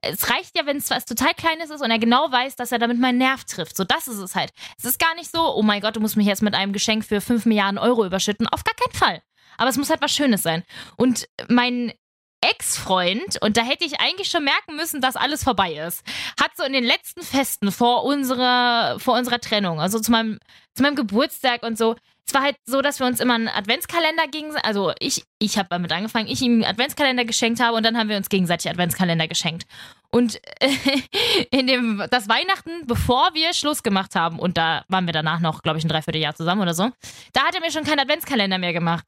es 0.05 0.29
reicht 0.29 0.57
ja, 0.57 0.65
wenn 0.65 0.77
es 0.77 0.89
was 0.89 1.05
total 1.05 1.33
Kleines 1.33 1.69
ist 1.69 1.81
und 1.81 1.91
er 1.91 1.99
genau 1.99 2.31
weiß, 2.31 2.55
dass 2.55 2.71
er 2.71 2.79
damit 2.79 2.99
meinen 2.99 3.17
Nerv 3.17 3.43
trifft. 3.43 3.75
So, 3.75 3.83
das 3.83 4.07
ist 4.07 4.19
es 4.19 4.35
halt. 4.35 4.51
Es 4.77 4.85
ist 4.85 4.99
gar 4.99 5.15
nicht 5.15 5.31
so, 5.31 5.55
oh 5.55 5.61
mein 5.61 5.81
Gott, 5.81 5.95
du 5.95 5.99
musst 5.99 6.17
mich 6.17 6.27
jetzt 6.27 6.41
mit 6.41 6.53
einem 6.53 6.73
Geschenk 6.73 7.05
für 7.05 7.21
5 7.21 7.45
Milliarden 7.45 7.77
Euro 7.77 8.05
überschütten. 8.05 8.47
Auf 8.47 8.63
gar 8.63 8.75
keinen 8.75 8.97
Fall. 8.97 9.21
Aber 9.57 9.69
es 9.69 9.77
muss 9.77 9.89
halt 9.89 10.01
was 10.01 10.13
Schönes 10.13 10.43
sein. 10.43 10.63
Und 10.97 11.27
mein 11.47 11.93
Ex-Freund, 12.41 13.41
und 13.41 13.57
da 13.57 13.61
hätte 13.63 13.85
ich 13.85 13.99
eigentlich 13.99 14.29
schon 14.29 14.43
merken 14.43 14.75
müssen, 14.75 15.01
dass 15.01 15.15
alles 15.15 15.43
vorbei 15.43 15.73
ist, 15.73 16.03
hat 16.39 16.55
so 16.55 16.63
in 16.63 16.73
den 16.73 16.83
letzten 16.83 17.21
Festen 17.21 17.71
vor 17.71 18.03
unserer, 18.03 18.99
vor 18.99 19.17
unserer 19.17 19.39
Trennung, 19.39 19.79
also 19.79 19.99
zu 19.99 20.11
meinem, 20.11 20.39
zu 20.73 20.83
meinem 20.83 20.95
Geburtstag 20.95 21.63
und 21.63 21.77
so, 21.77 21.95
es 22.27 22.33
war 22.33 22.41
halt 22.41 22.55
so, 22.65 22.81
dass 22.81 22.99
wir 22.99 23.05
uns 23.05 23.19
immer 23.19 23.35
einen 23.35 23.47
Adventskalender 23.47 24.27
gegen, 24.27 24.55
also 24.57 24.93
ich, 24.99 25.23
ich 25.37 25.57
habe 25.59 25.69
damit 25.69 25.91
angefangen, 25.91 26.27
ich 26.27 26.41
ihm 26.41 26.53
einen 26.53 26.63
Adventskalender 26.63 27.23
geschenkt 27.23 27.59
habe 27.59 27.77
und 27.77 27.83
dann 27.83 27.97
haben 27.97 28.09
wir 28.09 28.17
uns 28.17 28.29
gegenseitig 28.29 28.69
Adventskalender 28.69 29.27
geschenkt. 29.27 29.67
Und 30.09 30.39
äh, 30.59 30.71
in 31.51 31.67
dem, 31.67 32.03
das 32.09 32.27
Weihnachten, 32.27 32.87
bevor 32.87 33.33
wir 33.33 33.53
Schluss 33.53 33.83
gemacht 33.83 34.15
haben, 34.15 34.39
und 34.39 34.57
da 34.57 34.85
waren 34.87 35.05
wir 35.05 35.13
danach 35.13 35.39
noch, 35.39 35.61
glaube 35.61 35.77
ich, 35.77 35.85
ein 35.85 35.89
Dreivierteljahr 35.89 36.33
zusammen 36.33 36.61
oder 36.61 36.73
so, 36.73 36.89
da 37.33 37.43
hat 37.43 37.53
er 37.53 37.61
mir 37.61 37.71
schon 37.71 37.83
keinen 37.83 37.99
Adventskalender 37.99 38.57
mehr 38.57 38.73
gemacht. 38.73 39.05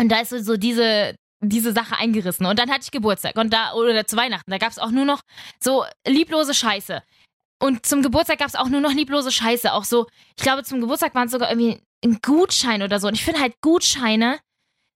Und 0.00 0.08
da 0.08 0.20
ist 0.20 0.30
so, 0.30 0.38
so 0.38 0.56
diese, 0.56 1.16
diese 1.40 1.72
Sache 1.72 1.96
eingerissen. 1.96 2.46
Und 2.46 2.58
dann 2.58 2.70
hatte 2.70 2.84
ich 2.84 2.90
Geburtstag 2.90 3.36
und 3.36 3.52
da, 3.52 3.74
oder 3.74 4.06
zu 4.06 4.16
Weihnachten, 4.16 4.50
da 4.50 4.56
gab 4.56 4.70
es 4.70 4.78
auch 4.78 4.90
nur 4.90 5.04
noch 5.04 5.20
so 5.60 5.84
lieblose 6.06 6.54
Scheiße. 6.54 7.02
Und 7.60 7.86
zum 7.86 8.02
Geburtstag 8.02 8.38
gab 8.38 8.48
es 8.48 8.56
auch 8.56 8.68
nur 8.68 8.80
noch 8.80 8.92
lieblose 8.92 9.30
Scheiße. 9.30 9.72
Auch 9.72 9.84
so, 9.84 10.06
ich 10.36 10.42
glaube, 10.42 10.64
zum 10.64 10.80
Geburtstag 10.80 11.14
waren 11.14 11.26
es 11.26 11.32
sogar 11.32 11.50
irgendwie 11.50 11.80
ein 12.04 12.18
Gutschein 12.22 12.82
oder 12.82 13.00
so. 13.00 13.08
Und 13.08 13.14
ich 13.14 13.24
finde 13.24 13.40
halt, 13.40 13.60
Gutscheine 13.60 14.38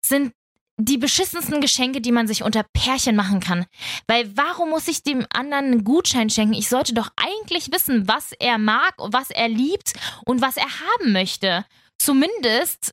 sind 0.05 0.33
die 0.81 0.99
beschissensten 0.99 1.61
Geschenke, 1.61 2.01
die 2.01 2.13
man 2.13 2.29
sich 2.29 2.45
unter 2.45 2.65
Pärchen 2.73 3.17
machen 3.17 3.41
kann. 3.41 3.67
Weil 4.07 4.37
warum 4.37 4.71
muss 4.71 4.87
ich 4.87 5.03
dem 5.03 5.27
anderen 5.33 5.67
einen 5.67 5.85
Gutschein 5.85 6.31
schenken? 6.31 6.55
Ich 6.55 6.69
sollte 6.69 6.95
doch 6.95 7.11
eigentlich 7.17 7.73
wissen, 7.73 8.07
was 8.07 8.33
er 8.39 8.59
mag, 8.59 8.95
was 8.99 9.31
er 9.31 9.49
liebt 9.49 9.95
und 10.25 10.41
was 10.41 10.57
er 10.57 10.69
haben 10.69 11.13
möchte. 11.13 11.65
Zumindest 11.99 12.93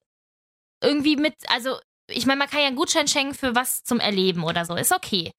irgendwie 0.81 1.15
mit, 1.15 1.35
also 1.49 1.77
ich 2.07 2.25
meine, 2.25 2.39
man 2.39 2.49
kann 2.49 2.61
ja 2.61 2.67
einen 2.67 2.75
Gutschein 2.75 3.07
schenken 3.07 3.35
für 3.35 3.53
was 3.53 3.83
zum 3.83 3.99
Erleben 3.99 4.43
oder 4.43 4.65
so. 4.65 4.75
Ist 4.75 4.91
okay. 4.91 5.31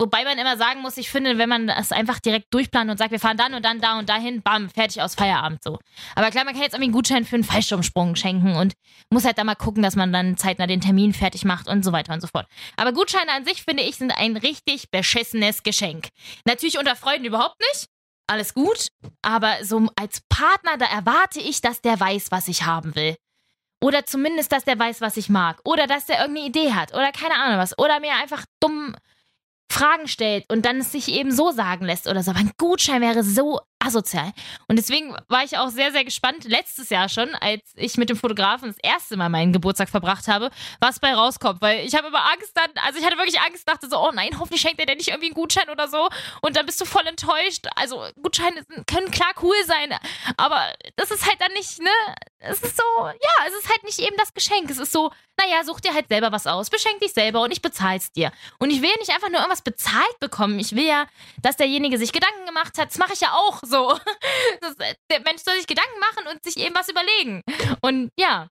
Wobei 0.00 0.24
man 0.24 0.36
immer 0.38 0.56
sagen 0.56 0.80
muss, 0.80 0.96
ich 0.96 1.08
finde, 1.08 1.38
wenn 1.38 1.48
man 1.48 1.68
das 1.68 1.92
einfach 1.92 2.18
direkt 2.18 2.52
durchplant 2.52 2.90
und 2.90 2.98
sagt, 2.98 3.12
wir 3.12 3.20
fahren 3.20 3.36
dann 3.36 3.54
und 3.54 3.64
dann 3.64 3.80
da 3.80 3.96
und 3.96 4.08
dahin, 4.08 4.42
bam, 4.42 4.68
fertig 4.68 5.00
aus 5.00 5.14
Feierabend 5.14 5.62
so. 5.62 5.78
Aber 6.16 6.30
klar, 6.30 6.44
man 6.44 6.52
kann 6.52 6.62
jetzt 6.62 6.72
irgendwie 6.74 6.86
einen 6.86 6.94
Gutschein 6.94 7.24
für 7.24 7.36
einen 7.36 7.44
Fallschirmsprung 7.44 8.16
schenken 8.16 8.56
und 8.56 8.74
muss 9.10 9.24
halt 9.24 9.38
da 9.38 9.44
mal 9.44 9.54
gucken, 9.54 9.84
dass 9.84 9.94
man 9.94 10.12
dann 10.12 10.36
zeitnah 10.36 10.66
den 10.66 10.80
Termin 10.80 11.12
fertig 11.12 11.44
macht 11.44 11.68
und 11.68 11.84
so 11.84 11.92
weiter 11.92 12.12
und 12.12 12.20
so 12.20 12.26
fort. 12.26 12.48
Aber 12.76 12.92
Gutscheine 12.92 13.32
an 13.32 13.44
sich, 13.44 13.62
finde 13.62 13.84
ich, 13.84 13.96
sind 13.96 14.10
ein 14.10 14.36
richtig 14.36 14.90
beschissenes 14.90 15.62
Geschenk. 15.62 16.08
Natürlich 16.44 16.76
unter 16.76 16.96
Freunden 16.96 17.26
überhaupt 17.26 17.60
nicht. 17.60 17.86
Alles 18.26 18.52
gut. 18.52 18.88
Aber 19.22 19.58
so 19.62 19.88
als 19.94 20.22
Partner, 20.28 20.76
da 20.76 20.86
erwarte 20.86 21.38
ich, 21.38 21.60
dass 21.60 21.82
der 21.82 22.00
weiß, 22.00 22.32
was 22.32 22.48
ich 22.48 22.64
haben 22.64 22.96
will. 22.96 23.14
Oder 23.80 24.06
zumindest, 24.06 24.50
dass 24.50 24.64
der 24.64 24.78
weiß, 24.78 25.02
was 25.02 25.16
ich 25.16 25.28
mag. 25.28 25.60
Oder 25.64 25.86
dass 25.86 26.06
der 26.06 26.20
irgendeine 26.20 26.48
Idee 26.48 26.72
hat. 26.72 26.94
Oder 26.94 27.12
keine 27.12 27.36
Ahnung 27.36 27.58
was. 27.58 27.78
Oder 27.78 28.00
mir 28.00 28.14
einfach 28.14 28.44
dumm 28.58 28.96
Fragen 29.70 30.06
stellt 30.08 30.44
und 30.50 30.64
dann 30.66 30.78
es 30.78 30.92
sich 30.92 31.08
eben 31.08 31.32
so 31.32 31.50
sagen 31.50 31.84
lässt 31.84 32.08
oder 32.08 32.22
so. 32.22 32.30
Aber 32.30 32.40
ein 32.40 32.52
Gutschein 32.58 33.02
wäre 33.02 33.22
so 33.22 33.60
asozial. 33.84 34.32
Und 34.68 34.76
deswegen 34.76 35.16
war 35.28 35.44
ich 35.44 35.58
auch 35.58 35.68
sehr, 35.68 35.92
sehr 35.92 36.04
gespannt, 36.04 36.44
letztes 36.44 36.90
Jahr 36.90 37.08
schon, 37.08 37.34
als 37.36 37.60
ich 37.76 37.96
mit 37.96 38.10
dem 38.10 38.16
Fotografen 38.16 38.68
das 38.68 38.78
erste 38.82 39.16
Mal 39.16 39.28
meinen 39.28 39.52
Geburtstag 39.52 39.88
verbracht 39.88 40.28
habe, 40.28 40.50
was 40.80 41.00
bei 41.00 41.14
rauskommt. 41.14 41.60
Weil 41.60 41.86
ich 41.86 41.94
habe 41.94 42.08
immer 42.08 42.24
Angst 42.32 42.52
dann, 42.54 42.70
also 42.84 42.98
ich 42.98 43.04
hatte 43.04 43.16
wirklich 43.16 43.40
Angst, 43.40 43.68
dachte 43.68 43.88
so, 43.88 43.98
oh 43.98 44.10
nein, 44.12 44.30
hoffentlich 44.38 44.60
schenkt 44.60 44.80
er 44.80 44.86
dir 44.86 44.96
nicht 44.96 45.08
irgendwie 45.08 45.28
einen 45.28 45.34
Gutschein 45.34 45.68
oder 45.70 45.88
so. 45.88 46.08
Und 46.40 46.56
dann 46.56 46.66
bist 46.66 46.80
du 46.80 46.84
voll 46.84 47.06
enttäuscht. 47.06 47.66
Also 47.76 48.04
Gutscheine 48.22 48.64
können 48.86 49.10
klar 49.10 49.32
cool 49.42 49.56
sein, 49.66 49.94
aber 50.36 50.72
das 50.96 51.10
ist 51.10 51.26
halt 51.26 51.40
dann 51.40 51.52
nicht, 51.52 51.80
ne? 51.80 51.90
Es 52.46 52.60
ist 52.60 52.76
so, 52.76 52.82
ja, 53.06 53.46
es 53.48 53.54
ist 53.54 53.70
halt 53.70 53.84
nicht 53.84 53.98
eben 54.00 54.16
das 54.18 54.34
Geschenk. 54.34 54.70
Es 54.70 54.78
ist 54.78 54.92
so, 54.92 55.10
naja, 55.38 55.64
such 55.64 55.80
dir 55.80 55.94
halt 55.94 56.08
selber 56.08 56.30
was 56.30 56.46
aus, 56.46 56.70
beschenk 56.70 57.00
dich 57.00 57.12
selber 57.12 57.40
und 57.40 57.50
ich 57.50 57.62
bezahl's 57.62 58.12
dir. 58.12 58.32
Und 58.58 58.70
ich 58.70 58.82
will 58.82 58.90
ja 58.90 58.96
nicht 58.98 59.10
einfach 59.10 59.30
nur 59.30 59.38
irgendwas 59.38 59.62
bezahlt 59.62 60.20
bekommen. 60.20 60.58
Ich 60.58 60.76
will 60.76 60.86
ja, 60.86 61.06
dass 61.40 61.56
derjenige 61.56 61.98
sich 61.98 62.12
Gedanken 62.12 62.46
gemacht 62.46 62.78
hat. 62.78 62.90
Das 62.90 62.98
mache 62.98 63.14
ich 63.14 63.20
ja 63.20 63.32
auch 63.32 63.60
so. 63.62 63.73
Das, 64.60 64.76
der 64.76 65.20
Mensch 65.20 65.42
soll 65.42 65.56
sich 65.56 65.66
Gedanken 65.66 65.98
machen 66.00 66.26
und 66.32 66.42
sich 66.42 66.56
eben 66.56 66.74
was 66.74 66.88
überlegen. 66.88 67.42
Und 67.82 68.10
ja, 68.16 68.48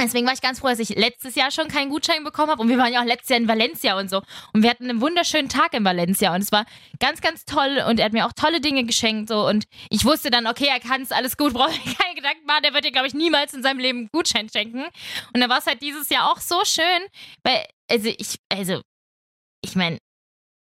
Deswegen 0.00 0.26
war 0.26 0.32
ich 0.32 0.40
ganz 0.40 0.60
froh, 0.60 0.68
dass 0.68 0.78
ich 0.78 0.90
letztes 0.90 1.34
Jahr 1.34 1.50
schon 1.50 1.68
keinen 1.68 1.90
Gutschein 1.90 2.24
bekommen 2.24 2.50
habe. 2.50 2.62
Und 2.62 2.68
wir 2.68 2.78
waren 2.78 2.92
ja 2.92 3.02
auch 3.02 3.06
letztes 3.06 3.30
Jahr 3.30 3.38
in 3.38 3.48
Valencia 3.48 3.98
und 3.98 4.08
so. 4.08 4.22
Und 4.52 4.62
wir 4.62 4.70
hatten 4.70 4.88
einen 4.88 5.00
wunderschönen 5.00 5.48
Tag 5.48 5.74
in 5.74 5.84
Valencia. 5.84 6.34
Und 6.34 6.40
es 6.40 6.52
war 6.52 6.64
ganz, 7.00 7.20
ganz 7.20 7.44
toll. 7.44 7.82
Und 7.86 7.98
er 7.98 8.06
hat 8.06 8.12
mir 8.12 8.26
auch 8.26 8.32
tolle 8.32 8.60
Dinge 8.60 8.84
geschenkt. 8.84 9.28
So. 9.28 9.46
Und 9.46 9.64
ich 9.90 10.04
wusste 10.04 10.30
dann, 10.30 10.46
okay, 10.46 10.68
er 10.68 10.80
kann 10.80 11.02
es, 11.02 11.12
alles 11.12 11.36
gut, 11.36 11.52
brauche 11.54 11.70
ich 11.70 11.98
keine 11.98 12.14
Gedanken 12.14 12.46
machen. 12.46 12.62
Der 12.62 12.72
wird 12.72 12.84
dir, 12.84 12.92
glaube 12.92 13.08
ich, 13.08 13.14
niemals 13.14 13.52
in 13.52 13.62
seinem 13.62 13.78
Leben 13.78 13.98
einen 13.98 14.08
Gutschein 14.12 14.48
schenken. 14.48 14.84
Und 15.34 15.40
dann 15.40 15.50
war 15.50 15.58
es 15.58 15.66
halt 15.66 15.82
dieses 15.82 16.08
Jahr 16.08 16.30
auch 16.30 16.40
so 16.40 16.64
schön. 16.64 17.02
Weil, 17.42 17.66
also 17.90 18.08
ich, 18.08 18.36
also, 18.48 18.80
ich 19.62 19.76
meine, 19.76 19.98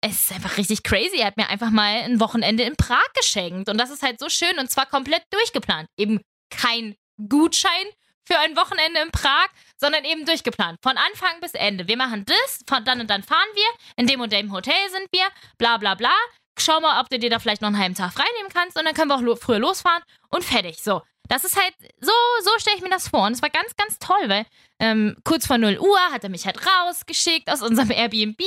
es 0.03 0.25
ist 0.25 0.33
einfach 0.33 0.57
richtig 0.57 0.83
crazy. 0.83 1.17
Er 1.17 1.27
hat 1.27 1.38
mir 1.38 1.50
einfach 1.50 1.69
mal 1.69 2.01
ein 2.03 2.19
Wochenende 2.19 2.63
in 2.63 2.75
Prag 2.75 3.07
geschenkt. 3.15 3.69
Und 3.69 3.77
das 3.77 3.89
ist 3.89 4.03
halt 4.03 4.19
so 4.19 4.27
schön 4.27 4.60
und 4.60 4.69
zwar 4.69 4.86
komplett 4.86 5.24
durchgeplant. 5.31 5.88
Eben 5.98 6.19
kein 6.50 6.95
Gutschein 7.29 7.86
für 8.25 8.38
ein 8.39 8.55
Wochenende 8.57 9.01
in 9.01 9.12
Prag, 9.12 9.48
sondern 9.77 10.03
eben 10.03 10.25
durchgeplant. 10.25 10.79
Von 10.81 10.98
Anfang 10.98 11.39
bis 11.39 11.53
Ende. 11.53 11.88
Wir 11.88 11.98
machen 11.98 12.25
das, 12.25 12.60
von 12.67 12.83
dann 12.83 13.00
und 13.00 13.10
dann 13.10 13.24
fahren 13.24 13.48
wir, 13.53 13.65
in 13.95 14.07
dem 14.07 14.19
und 14.19 14.33
dem 14.33 14.51
Hotel 14.51 14.89
sind 14.91 15.07
wir, 15.12 15.25
bla 15.57 15.77
bla 15.77 15.95
bla. 15.95 16.13
Schau 16.60 16.81
mal, 16.81 17.01
ob 17.01 17.10
du 17.10 17.17
dir 17.17 17.29
da 17.29 17.39
vielleicht 17.39 17.62
noch 17.62 17.69
einen 17.69 17.79
halben 17.79 17.95
Tag 17.95 18.13
freinehmen 18.13 18.51
kannst 18.53 18.77
und 18.77 18.86
dann 18.86 18.93
können 18.93 19.10
wir 19.10 19.15
auch 19.15 19.22
lo 19.22 19.36
früher 19.36 19.60
losfahren 19.60 20.03
und 20.29 20.43
fertig. 20.43 20.81
So. 20.81 21.01
Das 21.30 21.44
ist 21.46 21.56
halt, 21.56 21.74
so, 22.01 22.12
so 22.44 22.51
stelle 22.60 22.77
ich 22.77 22.84
mir 22.84 22.89
das 22.89 23.08
vor. 23.08 23.25
Und 23.25 23.34
es 23.34 23.42
war 23.42 23.50
ganz, 23.50 23.75
ganz 23.77 23.98
toll, 23.98 24.27
weil 24.27 24.46
ähm, 24.80 25.15
kurz 25.24 25.48
vor 25.48 25.58
0 25.58 25.77
Uhr 25.80 26.00
hat 26.12 26.24
er 26.24 26.30
mich 26.30 26.46
halt 26.46 26.60
rausgeschickt 26.65 27.50
aus 27.50 27.62
unserem 27.62 27.92
Airbnb 27.96 28.42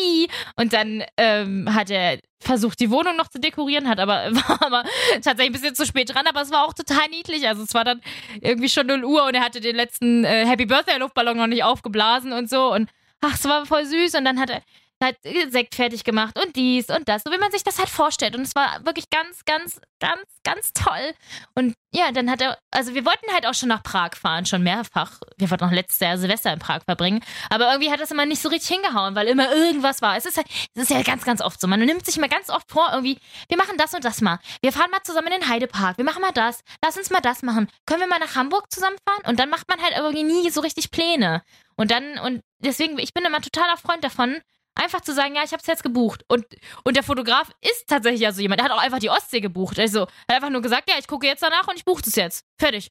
und 0.57 0.73
dann 0.73 1.05
ähm, 1.17 1.73
hat 1.75 1.91
er 1.91 2.19
versucht, 2.41 2.79
die 2.81 2.91
Wohnung 2.91 3.17
noch 3.17 3.29
zu 3.29 3.41
dekorieren, 3.41 3.89
hat 3.89 3.99
aber, 3.99 4.31
war 4.35 4.63
aber 4.63 4.85
tatsächlich 5.23 5.47
ein 5.47 5.53
bisschen 5.53 5.75
zu 5.75 5.87
spät 5.87 6.15
dran, 6.15 6.27
aber 6.27 6.43
es 6.43 6.51
war 6.51 6.67
auch 6.67 6.75
total 6.75 7.09
niedlich. 7.09 7.49
Also 7.49 7.63
es 7.63 7.73
war 7.75 7.85
dann 7.85 8.03
irgendwie 8.41 8.69
schon 8.69 8.87
0 8.87 9.05
Uhr 9.05 9.25
und 9.25 9.35
er 9.35 9.43
hatte 9.43 9.61
den 9.61 9.77
letzten 9.77 10.25
äh, 10.25 10.47
Happy 10.47 10.67
Birthday 10.67 10.99
Luftballon 10.99 11.37
noch 11.37 11.47
nicht 11.47 11.65
aufgeblasen 11.65 12.33
und 12.33 12.51
so 12.51 12.73
und 12.73 12.91
ach, 13.21 13.35
es 13.35 13.45
war 13.45 13.65
voll 13.67 13.87
süß 13.87 14.15
und 14.17 14.25
dann 14.25 14.39
hat 14.39 14.51
er 14.51 14.63
hat 15.03 15.17
Sekt 15.51 15.75
fertig 15.75 16.05
gemacht 16.05 16.39
und 16.43 16.57
dies 16.57 16.89
und 16.89 17.09
das, 17.09 17.23
so 17.25 17.33
wie 17.33 17.39
man 17.39 17.51
sich 17.51 17.63
das 17.63 17.79
halt 17.79 17.89
vorstellt. 17.89 18.35
Und 18.35 18.43
es 18.43 18.55
war 18.55 18.85
wirklich 18.85 19.11
ganz, 19.11 19.45
ganz, 19.45 19.81
ganz, 20.01 20.23
ganz 20.43 20.73
toll. 20.73 21.15
Und 21.55 21.75
ja, 21.93 22.13
dann 22.13 22.31
hat 22.31 22.41
er, 22.41 22.59
also 22.71 22.95
wir 22.95 23.05
wollten 23.05 23.33
halt 23.33 23.47
auch 23.47 23.55
schon 23.55 23.69
nach 23.69 23.83
Prag 23.83 24.11
fahren, 24.15 24.47
schon 24.47 24.63
mehrfach. 24.63 25.21
Wir 25.37 25.51
wollten 25.51 25.65
noch 25.65 25.73
letztes 25.73 26.01
Jahr 26.01 26.19
Silvester 26.19 26.53
in 26.53 26.59
Prag 26.59 26.81
verbringen. 26.85 27.23
Aber 27.51 27.71
irgendwie 27.71 27.91
hat 27.91 28.01
das 28.01 28.11
immer 28.11 28.27
nicht 28.27 28.41
so 28.41 28.49
richtig 28.49 28.69
hingehauen, 28.69 29.15
weil 29.15 29.29
immer 29.29 29.53
irgendwas 29.55 30.03
war. 30.03 30.17
Es 30.17 30.27
ist 30.27 30.37
halt, 30.37 30.47
es 30.75 30.85
ist 30.85 30.91
ja 30.91 31.03
ganz, 31.03 31.25
ganz 31.25 31.41
oft 31.41 31.61
so. 31.61 31.67
Man 31.67 31.81
nimmt 31.81 32.05
sich 32.05 32.17
mal 32.19 32.29
ganz 32.29 32.51
oft 32.51 32.71
vor, 32.71 32.89
irgendwie, 32.93 33.19
wir 33.49 33.57
machen 33.57 33.77
das 33.79 33.95
und 33.95 34.05
das 34.05 34.21
mal. 34.21 34.39
Wir 34.63 34.73
fahren 34.73 34.91
mal 34.91 35.03
zusammen 35.03 35.29
in 35.29 35.41
den 35.41 35.49
Heidepark. 35.49 35.99
Wir 35.99 36.05
machen 36.05 36.23
mal 36.23 36.33
das. 36.33 36.63
Lass 36.85 36.97
uns 36.97 37.11
mal 37.11 37.21
das 37.21 37.43
machen. 37.43 37.69
Können 37.87 38.01
wir 38.01 38.09
mal 38.09 38.19
nach 38.19 38.35
Hamburg 38.35 38.71
zusammenfahren? 38.71 39.23
Und 39.27 39.39
dann 39.39 39.51
macht 39.51 39.69
man 39.69 39.81
halt 39.83 39.95
irgendwie 39.97 40.25
nie 40.25 40.51
so 40.51 40.61
richtig 40.61 40.91
Pläne. 40.91 41.43
Und 41.77 41.91
dann, 41.91 42.19
und 42.19 42.43
deswegen, 42.59 42.99
ich 42.99 43.13
bin 43.13 43.25
immer 43.25 43.41
totaler 43.41 43.77
Freund 43.77 44.03
davon, 44.03 44.41
Einfach 44.79 45.01
zu 45.01 45.15
sagen, 45.15 45.35
ja, 45.35 45.43
ich 45.43 45.53
habe 45.53 45.61
es 45.63 45.67
jetzt 45.67 45.83
gebucht. 45.83 46.23
Und, 46.29 46.45
und 46.85 46.97
der 46.97 47.03
Fotograf 47.03 47.51
ist 47.63 47.89
tatsächlich 47.89 48.21
ja 48.21 48.33
so 48.33 48.43
jemand. 48.43 48.61
Der 48.61 48.67
hat 48.67 48.73
auch 48.73 48.83
einfach 48.83 48.99
die 48.99 49.09
Ostsee 49.09 49.41
gebucht. 49.41 49.79
Also, 49.79 50.01
er 50.01 50.05
hat 50.05 50.37
einfach 50.37 50.51
nur 50.51 50.61
gesagt, 50.61 50.91
ja, 50.91 50.97
ich 50.99 51.09
gucke 51.09 51.27
jetzt 51.27 51.43
danach 51.43 51.67
und 51.67 51.77
ich 51.77 51.85
buche 51.85 52.03
es 52.07 52.15
jetzt. 52.15 52.45
Fertig. 52.61 52.89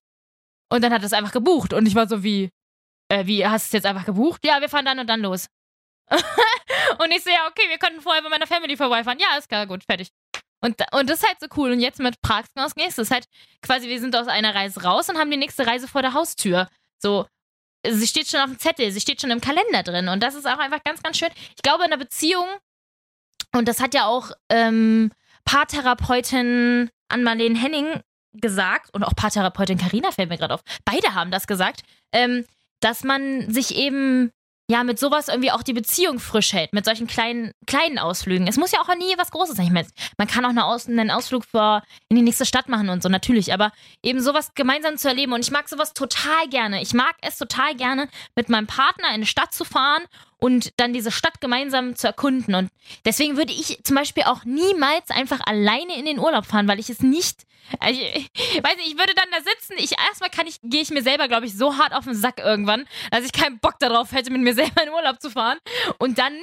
Und 0.69 0.83
dann 0.83 0.91
hat 0.91 1.03
er 1.03 1.05
es 1.05 1.13
einfach 1.13 1.31
gebucht. 1.31 1.73
Und 1.73 1.87
ich 1.87 1.93
war 1.93 2.07
so 2.07 2.23
wie, 2.23 2.49
äh, 3.09 3.27
wie, 3.27 3.45
hast 3.45 3.65
du 3.65 3.67
es 3.67 3.73
jetzt 3.73 3.85
einfach 3.85 4.05
gebucht? 4.05 4.43
Ja, 4.43 4.61
wir 4.61 4.69
fahren 4.69 4.85
dann 4.85 4.97
und 4.97 5.07
dann 5.07 5.21
los. 5.21 5.47
und 6.09 7.11
ich 7.11 7.23
so, 7.23 7.29
ja, 7.29 7.47
okay, 7.47 7.69
wir 7.69 7.77
können 7.77 8.01
vorher 8.01 8.23
bei 8.23 8.29
meiner 8.29 8.47
Family 8.47 8.75
vorbeifahren. 8.75 9.19
Ja, 9.19 9.37
ist 9.37 9.47
klar, 9.47 9.67
gut, 9.67 9.83
fertig. 9.83 10.09
Und, 10.61 10.81
und 10.91 11.07
das 11.07 11.21
ist 11.21 11.27
halt 11.27 11.39
so 11.39 11.47
cool. 11.55 11.71
Und 11.71 11.79
jetzt 11.79 11.99
mit 11.99 12.15
nächste. 12.75 13.01
Das 13.01 13.09
ist 13.09 13.11
halt 13.11 13.25
quasi, 13.61 13.87
wir 13.87 13.99
sind 13.99 14.15
aus 14.15 14.27
einer 14.27 14.55
Reise 14.55 14.81
raus 14.81 15.07
und 15.09 15.19
haben 15.19 15.29
die 15.29 15.37
nächste 15.37 15.67
Reise 15.67 15.87
vor 15.87 16.01
der 16.01 16.13
Haustür. 16.13 16.67
So, 16.97 17.27
sie 17.91 18.07
steht 18.07 18.27
schon 18.27 18.39
auf 18.39 18.49
dem 18.49 18.59
Zettel, 18.59 18.91
sie 18.91 19.01
steht 19.01 19.21
schon 19.21 19.31
im 19.31 19.41
Kalender 19.41 19.83
drin. 19.83 20.07
Und 20.07 20.21
das 20.21 20.35
ist 20.35 20.45
auch 20.45 20.57
einfach 20.57 20.83
ganz, 20.83 21.01
ganz 21.03 21.17
schön. 21.17 21.29
Ich 21.55 21.63
glaube, 21.63 21.83
in 21.83 21.91
einer 21.91 21.97
Beziehung, 21.97 22.47
und 23.53 23.67
das 23.67 23.79
hat 23.79 23.93
ja 23.93 24.05
auch 24.05 24.31
ähm, 24.49 25.11
Paartherapeutin 25.45 26.89
Ann-Marlene 27.09 27.57
Henning 27.57 28.01
gesagt, 28.33 28.93
und 28.93 29.03
auch 29.03 29.15
Paartherapeutin 29.15 29.77
Karina 29.77 30.11
fällt 30.11 30.29
mir 30.29 30.37
gerade 30.37 30.53
auf, 30.53 30.61
beide 30.83 31.13
haben 31.13 31.31
das 31.31 31.47
gesagt, 31.47 31.83
ähm, 32.11 32.45
dass 32.81 33.03
man 33.03 33.49
sich 33.51 33.75
eben 33.75 34.31
ja, 34.67 34.83
mit 34.83 34.97
sowas 34.97 35.27
irgendwie 35.27 35.51
auch 35.51 35.61
die 35.61 35.73
Beziehung 35.73 36.19
frisch 36.19 36.53
hält, 36.53 36.73
mit 36.73 36.85
solchen 36.85 37.05
kleinen, 37.05 37.51
kleinen 37.67 37.99
Ausflügen. 37.99 38.47
Es 38.47 38.57
muss 38.57 38.71
ja 38.71 38.81
auch 38.81 38.95
nie 38.95 39.13
was 39.17 39.29
Großes 39.29 39.57
sein. 39.57 39.71
Meine, 39.71 39.87
man 40.17 40.27
kann 40.27 40.43
auch 40.43 40.49
einen 40.87 41.11
Ausflug 41.11 41.45
für 41.45 41.83
in 42.09 42.15
die 42.15 42.23
nächste 42.23 42.45
Stadt 42.45 42.67
machen 42.67 42.89
und 42.89 43.03
so, 43.03 43.09
natürlich, 43.09 43.53
aber 43.53 43.71
eben 44.01 44.21
sowas 44.21 44.53
gemeinsam 44.55 44.97
zu 44.97 45.07
erleben. 45.07 45.33
Und 45.33 45.41
ich 45.41 45.51
mag 45.51 45.69
sowas 45.69 45.93
total 45.93 46.47
gerne. 46.49 46.81
Ich 46.81 46.93
mag 46.93 47.15
es 47.21 47.37
total 47.37 47.75
gerne, 47.75 48.09
mit 48.35 48.49
meinem 48.49 48.65
Partner 48.65 49.09
in 49.09 49.15
eine 49.15 49.25
Stadt 49.27 49.53
zu 49.53 49.65
fahren 49.65 50.03
und 50.37 50.71
dann 50.77 50.93
diese 50.93 51.11
Stadt 51.11 51.41
gemeinsam 51.41 51.95
zu 51.95 52.07
erkunden. 52.07 52.55
Und 52.55 52.69
deswegen 53.05 53.37
würde 53.37 53.53
ich 53.53 53.81
zum 53.83 53.95
Beispiel 53.95 54.23
auch 54.23 54.45
niemals 54.45 55.11
einfach 55.11 55.41
alleine 55.45 55.95
in 55.95 56.05
den 56.05 56.19
Urlaub 56.19 56.45
fahren, 56.47 56.67
weil 56.67 56.79
ich 56.79 56.89
es 56.89 57.01
nicht 57.01 57.43
ich, 57.89 58.29
ich, 58.33 58.63
weiß 58.63 58.75
nicht, 58.77 58.87
ich 58.87 58.97
würde 58.97 59.13
dann 59.15 59.29
da 59.31 59.37
sitzen. 59.37 59.75
Ich 59.77 59.97
erstmal 60.07 60.29
kann 60.29 60.47
ich, 60.47 60.59
gehe 60.63 60.81
ich 60.81 60.89
mir 60.89 61.03
selber, 61.03 61.27
glaube 61.27 61.45
ich, 61.45 61.57
so 61.57 61.77
hart 61.77 61.93
auf 61.93 62.05
den 62.05 62.15
Sack 62.15 62.39
irgendwann, 62.39 62.85
dass 63.11 63.25
ich 63.25 63.31
keinen 63.31 63.59
Bock 63.59 63.79
darauf 63.79 64.11
hätte, 64.11 64.31
mit 64.31 64.41
mir 64.41 64.53
selber 64.53 64.83
in 64.83 64.89
Urlaub 64.89 65.21
zu 65.21 65.29
fahren. 65.29 65.57
Und 65.97 66.17
dann 66.19 66.33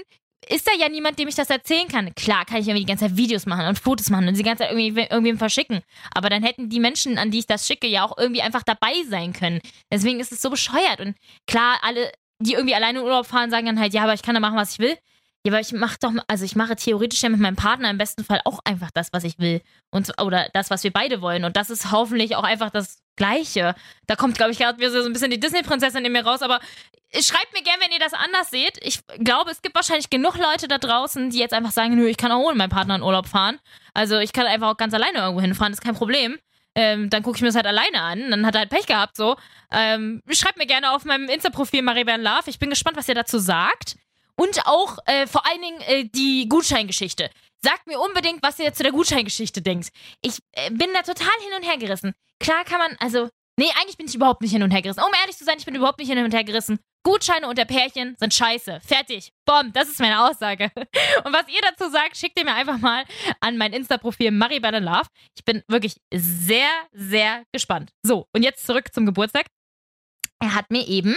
ist 0.49 0.67
da 0.67 0.73
ja 0.79 0.89
niemand, 0.89 1.19
dem 1.19 1.29
ich 1.29 1.35
das 1.35 1.51
erzählen 1.51 1.89
kann. 1.89 2.15
Klar, 2.15 2.45
kann 2.45 2.59
ich 2.59 2.67
irgendwie 2.67 2.85
die 2.85 2.91
ganze 2.91 3.07
Zeit 3.07 3.17
Videos 3.17 3.47
machen 3.47 3.67
und 3.67 3.79
Fotos 3.79 4.11
machen 4.11 4.29
und 4.29 4.37
die 4.37 4.43
ganze 4.43 4.65
Zeit 4.65 4.73
irgendwie 4.73 5.03
irgendwem 5.03 5.39
verschicken. 5.39 5.83
Aber 6.15 6.31
dann 6.31 6.43
hätten 6.43 6.69
die 6.69 6.81
Menschen, 6.81 7.19
an 7.19 7.31
die 7.31 7.39
ich 7.41 7.47
das 7.47 7.67
schicke, 7.67 7.87
ja 7.87 8.05
auch 8.05 8.19
irgendwie 8.19 8.43
einfach 8.43 8.63
dabei 8.63 8.93
sein 9.09 9.33
können. 9.33 9.61
Deswegen 9.91 10.21
ist 10.21 10.33
es 10.33 10.43
so 10.43 10.51
bescheuert. 10.51 11.01
Und 11.01 11.15
klar, 11.47 11.79
alle, 11.83 12.13
die 12.41 12.55
irgendwie 12.55 12.75
alleine 12.75 12.99
in 12.99 13.05
Urlaub 13.05 13.27
fahren, 13.27 13.51
sagen 13.51 13.67
dann 13.67 13.79
halt, 13.79 13.95
ja, 13.95 14.03
aber 14.03 14.15
ich 14.15 14.23
kann 14.23 14.35
da 14.35 14.41
machen, 14.41 14.57
was 14.57 14.73
ich 14.73 14.79
will. 14.81 14.97
Ja, 15.45 15.53
aber 15.53 15.61
ich 15.61 15.73
mache 15.73 15.97
doch, 16.01 16.13
also 16.29 16.45
ich 16.45 16.55
mache 16.55 16.77
theoretisch 16.77 17.23
ja 17.23 17.29
mit 17.29 17.41
meinem 17.41 17.57
Partner 17.57 17.91
im 17.91 17.99
besten 17.99 18.25
Fall 18.25 18.41
auch 18.45 18.61
einfach 18.65 18.91
das, 18.93 19.13
was 19.13 19.25
ich 19.25 19.39
will. 19.41 19.61
Und, 19.91 20.21
oder 20.21 20.49
das, 20.53 20.71
was 20.71 20.85
wir 20.85 20.93
beide 20.93 21.21
wollen. 21.21 21.45
Und 21.45 21.57
das 21.57 21.69
ist 21.69 21.91
hoffentlich 21.91 22.37
auch 22.37 22.45
einfach 22.45 22.71
das 22.71 23.03
Gleiche. 23.17 23.75
Da 24.07 24.15
kommt, 24.15 24.37
glaube 24.37 24.53
ich, 24.53 24.59
gerade 24.59 24.79
wieder 24.79 24.91
so 24.91 25.05
ein 25.05 25.13
bisschen 25.13 25.33
die 25.33 25.41
Disney-Prinzessin 25.41 26.05
in 26.05 26.13
mir 26.13 26.25
raus, 26.25 26.43
aber 26.43 26.61
schreibt 27.13 27.53
mir 27.53 27.63
gerne, 27.63 27.83
wenn 27.83 27.93
ihr 27.93 27.99
das 27.99 28.15
anders 28.15 28.51
seht. 28.51 28.79
Ich 28.83 29.01
glaube, 29.19 29.51
es 29.51 29.63
gibt 29.63 29.75
wahrscheinlich 29.75 30.11
genug 30.11 30.37
Leute 30.37 30.69
da 30.69 30.79
draußen, 30.79 31.31
die 31.31 31.39
jetzt 31.39 31.55
einfach 31.55 31.73
sagen, 31.73 31.97
nö, 31.97 32.07
ich 32.07 32.17
kann 32.17 32.31
auch 32.31 32.39
ohne 32.39 32.57
meinen 32.57 32.71
Partner 32.71 32.95
in 32.95 33.03
Urlaub 33.03 33.27
fahren. 33.27 33.59
Also 33.95 34.19
ich 34.19 34.33
kann 34.33 34.47
einfach 34.47 34.69
auch 34.71 34.77
ganz 34.77 34.95
alleine 34.95 35.19
irgendwo 35.19 35.41
hinfahren, 35.41 35.73
ist 35.73 35.83
kein 35.83 35.97
Problem. 35.97 36.39
Ähm, 36.75 37.11
dann 37.11 37.23
gucke 37.23 37.37
ich 37.37 37.43
mir 37.43 37.49
das 37.49 37.57
halt 37.57 37.67
alleine 37.67 38.01
an. 38.01 38.31
Dann 38.31 38.47
hat 38.47 38.55
er 38.55 38.61
halt 38.61 38.71
Pech 38.71 38.87
gehabt, 38.87 39.17
so. 39.17 39.37
Ähm, 39.71 40.23
schreibt 40.31 40.57
mir 40.57 40.67
gerne 40.67 40.93
auf 40.93 41.05
meinem 41.05 41.29
Insta-Profil 41.29 41.83
Maribel 41.83 42.21
Love. 42.21 42.45
Ich 42.47 42.59
bin 42.59 42.71
gespannt, 42.71 42.97
was 42.97 43.09
ihr 43.09 43.15
dazu 43.15 43.39
sagt. 43.39 43.97
Und 44.37 44.67
auch 44.67 44.99
äh, 45.07 45.27
vor 45.27 45.47
allen 45.47 45.63
Dingen 45.63 45.81
äh, 45.83 46.05
die 46.05 46.49
Gutscheingeschichte. 46.49 47.31
Sagt 47.63 47.87
mir 47.87 48.01
unbedingt, 48.01 48.43
was 48.43 48.59
ihr 48.59 48.73
zu 48.75 48.83
der 48.83 48.93
Gutscheingeschichte 48.93 49.63
denkt. 49.63 49.91
Ich 50.21 50.39
äh, 50.53 50.71
bin 50.71 50.89
da 50.95 51.03
total 51.03 51.35
hin 51.41 51.53
und 51.57 51.69
her 51.69 51.79
gerissen. 51.79 52.13
Klar 52.41 52.65
kann 52.65 52.79
man, 52.79 52.97
also, 52.99 53.29
nee, 53.57 53.71
eigentlich 53.81 53.97
bin 53.97 54.09
ich 54.09 54.15
überhaupt 54.15 54.43
nicht 54.43 54.53
hin 54.53 54.63
und 54.63 54.73
her 54.73 54.83
gerissen. 54.83 55.01
Um 55.01 55.13
ehrlich 55.21 55.37
zu 55.37 55.45
sein, 55.45 55.57
ich 55.59 55.65
bin 55.65 55.75
überhaupt 55.75 55.99
nicht 55.99 56.09
hin 56.09 56.25
und 56.25 56.35
her 56.35 56.45
gerissen. 56.45 56.81
Gutscheine 57.05 57.49
unter 57.49 57.65
Pärchen 57.65 58.17
sind 58.19 58.33
scheiße. 58.33 58.81
Fertig. 58.81 59.33
Bom, 59.45 59.73
das 59.73 59.89
ist 59.89 59.99
meine 59.99 60.25
Aussage. 60.25 60.71
Und 61.25 61.33
was 61.33 61.49
ihr 61.49 61.61
dazu 61.63 61.91
sagt, 61.91 62.17
schickt 62.17 62.39
ihr 62.39 62.45
mir 62.45 62.55
einfach 62.55 62.79
mal 62.79 63.05
an 63.41 63.57
mein 63.57 63.73
Insta-Profil 63.73 64.31
Maribel 64.31 64.81
Love. 64.81 65.09
Ich 65.37 65.45
bin 65.45 65.65
wirklich 65.67 65.97
sehr, 66.15 66.69
sehr 66.93 67.45
gespannt. 67.53 67.91
So, 68.05 68.27
und 68.33 68.45
jetzt 68.45 68.65
zurück 68.65 68.93
zum 68.95 69.05
Geburtstag. 69.05 69.47
Er 70.39 70.55
hat 70.55 70.71
mir 70.71 70.87
eben 70.87 71.17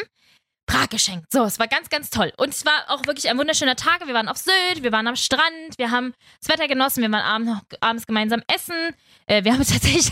Prag 0.65 0.89
geschenkt. 0.89 1.31
So, 1.31 1.43
es 1.43 1.59
war 1.59 1.67
ganz, 1.67 1.89
ganz 1.89 2.09
toll. 2.09 2.33
Und 2.37 2.49
es 2.49 2.65
war 2.65 2.85
auch 2.87 3.05
wirklich 3.05 3.29
ein 3.29 3.37
wunderschöner 3.37 3.75
Tag. 3.75 4.05
Wir 4.05 4.13
waren 4.13 4.27
auf 4.27 4.37
Sylt, 4.37 4.83
wir 4.83 4.91
waren 4.91 5.07
am 5.07 5.15
Strand, 5.15 5.77
wir 5.77 5.91
haben 5.91 6.13
das 6.41 6.49
Wetter 6.49 6.67
genossen, 6.67 7.01
wir 7.01 7.11
waren 7.11 7.21
abends, 7.21 7.49
noch, 7.51 7.79
abends 7.81 8.07
gemeinsam 8.07 8.41
essen. 8.53 8.95
Äh, 9.27 9.43
wir 9.43 9.53
haben 9.53 9.59
tatsächlich 9.65 10.11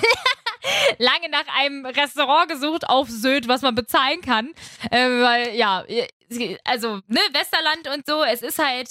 lange 0.97 1.29
nach 1.29 1.45
einem 1.57 1.85
Restaurant 1.85 2.49
gesucht 2.49 2.87
auf 2.87 3.09
Sylt, 3.09 3.47
was 3.47 3.61
man 3.61 3.75
bezahlen 3.75 4.21
kann. 4.21 4.51
Äh, 4.91 5.07
weil, 5.07 5.55
ja, 5.55 5.83
also, 6.63 7.01
ne, 7.07 7.19
Westerland 7.31 7.87
und 7.93 8.05
so, 8.05 8.23
es 8.23 8.41
ist 8.41 8.59
halt 8.59 8.89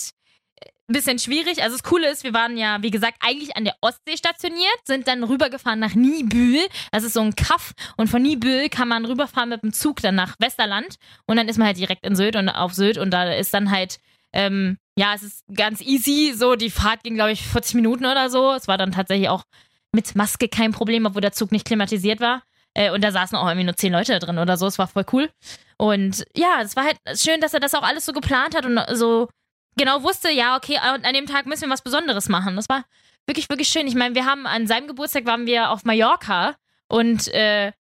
bisschen 0.93 1.19
schwierig. 1.19 1.63
Also 1.63 1.77
das 1.77 1.83
Coole 1.83 2.11
ist, 2.11 2.25
wir 2.25 2.35
waren 2.35 2.57
ja, 2.57 2.83
wie 2.83 2.91
gesagt, 2.91 3.19
eigentlich 3.21 3.57
an 3.57 3.65
der 3.65 3.77
Ostsee 3.81 4.17
stationiert, 4.17 4.79
sind 4.85 5.09
dann 5.09 5.25
rübergefahren 5.25 5.81
nach 5.81 5.95
Niebüll. 5.95 6.61
Das 6.91 7.05
ist 7.05 7.15
so 7.15 7.21
ein 7.21 7.35
Kaff. 7.35 7.73
Und 7.97 8.09
von 8.09 8.23
Niebüll 8.23 8.69
kann 8.69 8.89
man 8.89 9.05
rüberfahren 9.05 9.49
mit 9.49 9.63
dem 9.63 9.73
Zug 9.73 10.01
dann 10.01 10.15
nach 10.15 10.37
Westerland. 10.39 10.97
Und 11.27 11.37
dann 11.37 11.49
ist 11.49 11.59
man 11.59 11.67
halt 11.67 11.79
direkt 11.79 12.05
in 12.05 12.17
Sylt 12.17 12.37
und 12.37 12.49
auf 12.49 12.75
Sylt. 12.75 12.99
Und 12.99 13.11
da 13.11 13.33
ist 13.33 13.55
dann 13.55 13.71
halt, 13.71 13.99
ähm, 14.33 14.79
ja, 14.97 15.15
es 15.15 15.23
ist 15.23 15.45
ganz 15.55 15.81
easy. 15.81 16.33
So, 16.37 16.57
die 16.57 16.71
Fahrt 16.71 17.03
ging, 17.03 17.15
glaube 17.15 17.33
ich, 17.33 17.43
40 17.43 17.75
Minuten 17.75 18.05
oder 18.05 18.31
so. 18.31 18.53
Es 18.53 18.69
war 18.69 18.79
dann 18.79 18.93
tatsächlich 18.93 19.29
auch 19.29 19.45
mit 19.93 20.15
Maske 20.15 20.49
kein 20.49 20.73
Problem, 20.73 21.07
obwohl 21.07 21.21
der 21.21 21.33
Zug 21.33 21.53
nicht 21.53 21.67
klimatisiert 21.67 22.21
war. 22.21 22.43
Äh, 22.75 22.91
und 22.91 23.05
da 23.05 23.13
saßen 23.13 23.37
auch 23.37 23.47
irgendwie 23.47 23.65
nur 23.65 23.77
zehn 23.77 23.93
Leute 23.93 24.19
drin 24.19 24.39
oder 24.39 24.57
so. 24.57 24.67
Es 24.67 24.79
war 24.79 24.89
voll 24.89 25.05
cool. 25.13 25.31
Und 25.77 26.25
ja, 26.35 26.61
es 26.63 26.77
war 26.77 26.85
halt 26.85 26.99
schön, 27.15 27.41
dass 27.41 27.55
er 27.55 27.61
das 27.61 27.75
auch 27.75 27.83
alles 27.83 28.07
so 28.07 28.13
geplant 28.13 28.57
hat 28.57 28.65
und 28.65 28.81
so 28.95 29.29
genau 29.77 30.03
wusste, 30.03 30.31
ja, 30.31 30.57
okay, 30.57 30.79
an 30.79 31.15
dem 31.15 31.27
Tag 31.27 31.47
müssen 31.47 31.63
wir 31.63 31.71
was 31.71 31.83
Besonderes 31.83 32.29
machen. 32.29 32.57
Das 32.57 32.69
war 32.69 32.85
wirklich, 33.27 33.49
wirklich 33.49 33.69
schön. 33.69 33.87
Ich 33.87 33.95
meine, 33.95 34.15
wir 34.15 34.27
haben 34.27 34.47
an 34.47 34.67
seinem 34.67 34.87
Geburtstag 34.87 35.27
waren 35.27 35.47
wir 35.47 35.71
auf 35.71 35.85
Mallorca 35.85 36.57
und 36.89 37.29
äh, 37.29 37.73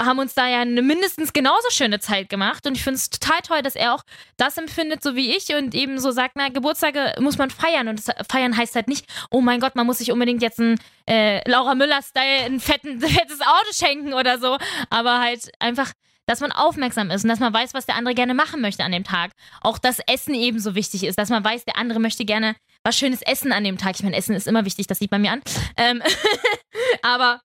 haben 0.00 0.18
uns 0.18 0.34
da 0.34 0.46
ja 0.46 0.60
eine 0.60 0.82
mindestens 0.82 1.32
genauso 1.32 1.70
schöne 1.70 2.00
Zeit 2.00 2.28
gemacht. 2.28 2.66
Und 2.66 2.76
ich 2.76 2.84
finde 2.84 2.98
es 2.98 3.08
total 3.08 3.40
toll, 3.40 3.62
dass 3.62 3.76
er 3.76 3.94
auch 3.94 4.02
das 4.36 4.58
empfindet, 4.58 5.02
so 5.02 5.16
wie 5.16 5.34
ich, 5.34 5.54
und 5.54 5.74
eben 5.74 5.98
so 5.98 6.10
sagt, 6.10 6.32
na, 6.36 6.48
Geburtstage 6.48 7.14
muss 7.20 7.38
man 7.38 7.50
feiern. 7.50 7.88
Und 7.88 8.02
feiern 8.30 8.56
heißt 8.56 8.74
halt 8.74 8.88
nicht, 8.88 9.06
oh 9.30 9.40
mein 9.40 9.60
Gott, 9.60 9.74
man 9.74 9.86
muss 9.86 9.98
sich 9.98 10.12
unbedingt 10.12 10.42
jetzt 10.42 10.60
ein 10.60 10.78
äh, 11.08 11.48
Laura 11.48 11.74
Müller-Style 11.74 12.44
ein 12.44 12.60
fettes 12.60 13.40
Auto 13.40 13.72
schenken 13.72 14.12
oder 14.12 14.38
so. 14.38 14.58
Aber 14.90 15.20
halt 15.20 15.50
einfach, 15.60 15.92
dass 16.26 16.40
man 16.40 16.52
aufmerksam 16.52 17.10
ist 17.10 17.24
und 17.24 17.30
dass 17.30 17.40
man 17.40 17.54
weiß, 17.54 17.74
was 17.74 17.86
der 17.86 17.96
andere 17.96 18.14
gerne 18.14 18.34
machen 18.34 18.60
möchte 18.60 18.84
an 18.84 18.92
dem 18.92 19.04
Tag. 19.04 19.32
Auch 19.60 19.78
das 19.78 20.00
Essen 20.06 20.34
ebenso 20.34 20.74
wichtig 20.74 21.04
ist, 21.04 21.18
dass 21.18 21.30
man 21.30 21.44
weiß, 21.44 21.64
der 21.64 21.76
andere 21.76 22.00
möchte 22.00 22.24
gerne 22.24 22.56
was 22.84 22.96
Schönes 22.96 23.22
essen 23.22 23.52
an 23.52 23.64
dem 23.64 23.78
Tag. 23.78 23.96
Ich 23.96 24.02
meine, 24.02 24.16
Essen 24.16 24.34
ist 24.34 24.46
immer 24.46 24.64
wichtig, 24.64 24.86
das 24.86 24.98
sieht 24.98 25.10
man 25.10 25.22
mir 25.22 25.32
an. 25.32 25.42
Ähm 25.76 26.02
aber 27.02 27.40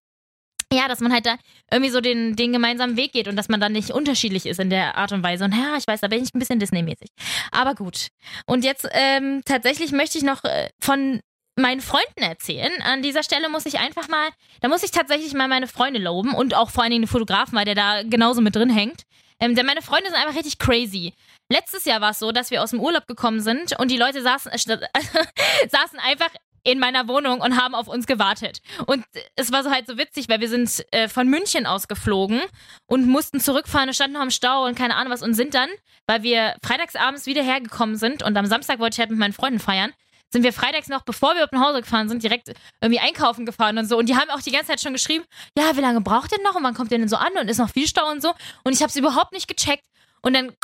ja, 0.74 0.88
dass 0.88 1.02
man 1.02 1.12
halt 1.12 1.26
da 1.26 1.36
irgendwie 1.70 1.92
so 1.92 2.00
den, 2.00 2.36
den 2.36 2.54
gemeinsamen 2.54 2.96
Weg 2.96 3.12
geht 3.12 3.28
und 3.28 3.36
dass 3.36 3.50
man 3.50 3.60
dann 3.60 3.74
nicht 3.74 3.92
unterschiedlich 3.92 4.46
ist 4.46 4.60
in 4.60 4.70
der 4.70 4.96
Art 4.98 5.12
und 5.12 5.22
Weise. 5.22 5.44
Und 5.46 5.54
ja, 5.54 5.76
ich 5.78 5.86
weiß, 5.86 6.00
da 6.00 6.08
bin 6.08 6.24
ich 6.24 6.34
ein 6.34 6.40
bisschen 6.40 6.60
Disney-mäßig. 6.60 7.10
Aber 7.52 7.76
gut. 7.76 8.08
Und 8.46 8.64
jetzt 8.64 8.88
ähm, 8.92 9.42
tatsächlich 9.46 9.92
möchte 9.92 10.18
ich 10.18 10.24
noch 10.24 10.44
äh, 10.44 10.70
von 10.80 11.20
meinen 11.62 11.82
Freunden 11.82 12.22
erzählen. 12.22 12.72
An 12.82 13.02
dieser 13.02 13.24
Stelle 13.24 13.50
muss 13.50 13.66
ich 13.66 13.80
einfach 13.80 14.08
mal, 14.08 14.30
da 14.62 14.68
muss 14.68 14.84
ich 14.84 14.92
tatsächlich 14.92 15.34
mal 15.34 15.48
meine 15.48 15.68
Freunde 15.68 16.00
loben 16.00 16.34
und 16.34 16.54
auch 16.54 16.70
vor 16.70 16.84
allen 16.84 16.92
Dingen 16.92 17.04
den 17.04 17.08
Fotografen, 17.08 17.58
weil 17.58 17.66
der 17.66 17.76
da 17.76 18.04
genauso 18.04 18.42
mit 18.42 18.56
drin 18.56 18.70
hängt. 18.70 19.04
Ähm, 19.40 19.56
denn 19.56 19.66
meine 19.66 19.82
Freunde 19.82 20.10
sind 20.10 20.20
einfach 20.20 20.36
richtig 20.36 20.60
crazy. 20.60 21.14
Letztes 21.50 21.86
Jahr 21.86 22.00
war 22.00 22.12
es 22.12 22.20
so, 22.20 22.32
dass 22.32 22.52
wir 22.52 22.62
aus 22.62 22.70
dem 22.70 22.80
Urlaub 22.80 23.08
gekommen 23.08 23.42
sind 23.42 23.78
und 23.80 23.90
die 23.90 23.98
Leute 23.98 24.22
saßen, 24.22 24.52
äh, 24.52 24.58
saßen 25.70 26.00
einfach 26.00 26.30
in 26.64 26.80
meiner 26.80 27.08
Wohnung 27.08 27.42
und 27.42 27.60
haben 27.60 27.74
auf 27.74 27.88
uns 27.88 28.06
gewartet. 28.06 28.60
Und 28.86 29.04
es 29.36 29.52
war 29.52 29.64
so 29.64 29.72
halt 29.72 29.88
so 29.88 29.98
witzig, 29.98 30.30
weil 30.30 30.42
wir 30.42 30.50
sind 30.50 30.86
äh, 30.92 31.08
von 31.08 31.28
München 31.28 31.66
aus 31.66 31.88
geflogen 31.88 32.42
und 32.86 33.08
mussten 33.08 33.40
zurückfahren 33.40 33.90
und 33.90 33.96
standen 33.96 34.14
noch 34.14 34.22
im 34.22 34.30
Stau 34.30 34.66
und 34.66 34.78
keine 34.78 34.96
Ahnung 34.96 35.12
was 35.12 35.24
und 35.24 35.34
sind 35.34 35.56
dann, 35.56 35.70
weil 36.08 36.24
wir 36.24 36.56
freitagsabends 36.64 37.26
wieder 37.26 37.42
hergekommen 37.42 37.96
sind 37.96 38.22
und 38.22 38.38
am 38.38 38.46
Samstag 38.46 38.80
wollte 38.80 38.96
ich 38.96 39.00
halt 39.00 39.10
mit 39.10 39.20
meinen 39.20 39.34
Freunden 39.34 39.60
feiern, 39.60 39.92
sind 40.32 40.44
wir 40.44 40.54
freitags 40.54 40.88
noch, 40.88 41.02
bevor 41.02 41.36
wir 41.36 41.48
nach 41.52 41.62
Hause 41.62 41.82
gefahren 41.82 42.10
sind, 42.10 42.24
direkt 42.24 42.54
irgendwie 42.80 43.00
einkaufen 43.00 43.46
gefahren 43.46 43.78
und 43.78 43.88
so. 43.88 43.98
Und 43.98 44.08
die 44.08 44.16
haben 44.16 44.30
auch 44.30 44.42
die 44.42 44.52
ganze 44.52 44.68
Zeit 44.68 44.82
schon 44.82 44.94
geschrieben, 44.94 45.26
ja, 45.58 45.76
wie 45.76 45.82
lange 45.82 46.02
braucht 46.02 46.32
ihr 46.32 46.42
noch 46.44 46.56
und 46.56 46.64
wann 46.64 46.74
kommt 46.74 46.92
ihr 46.92 46.98
denn 46.98 47.10
so 47.10 47.18
an 47.18 47.32
und 47.40 47.50
ist 47.50 47.58
noch 47.58 47.70
viel 47.70 47.88
Stau 47.88 48.10
und 48.10 48.22
so. 48.22 48.34
Und 48.64 48.74
ich 48.74 48.82
habe 48.82 48.90
es 48.90 48.96
überhaupt 48.96 49.34
nicht 49.34 49.48
gecheckt. 49.48 49.86
Und 50.22 50.34
dann 50.34 50.56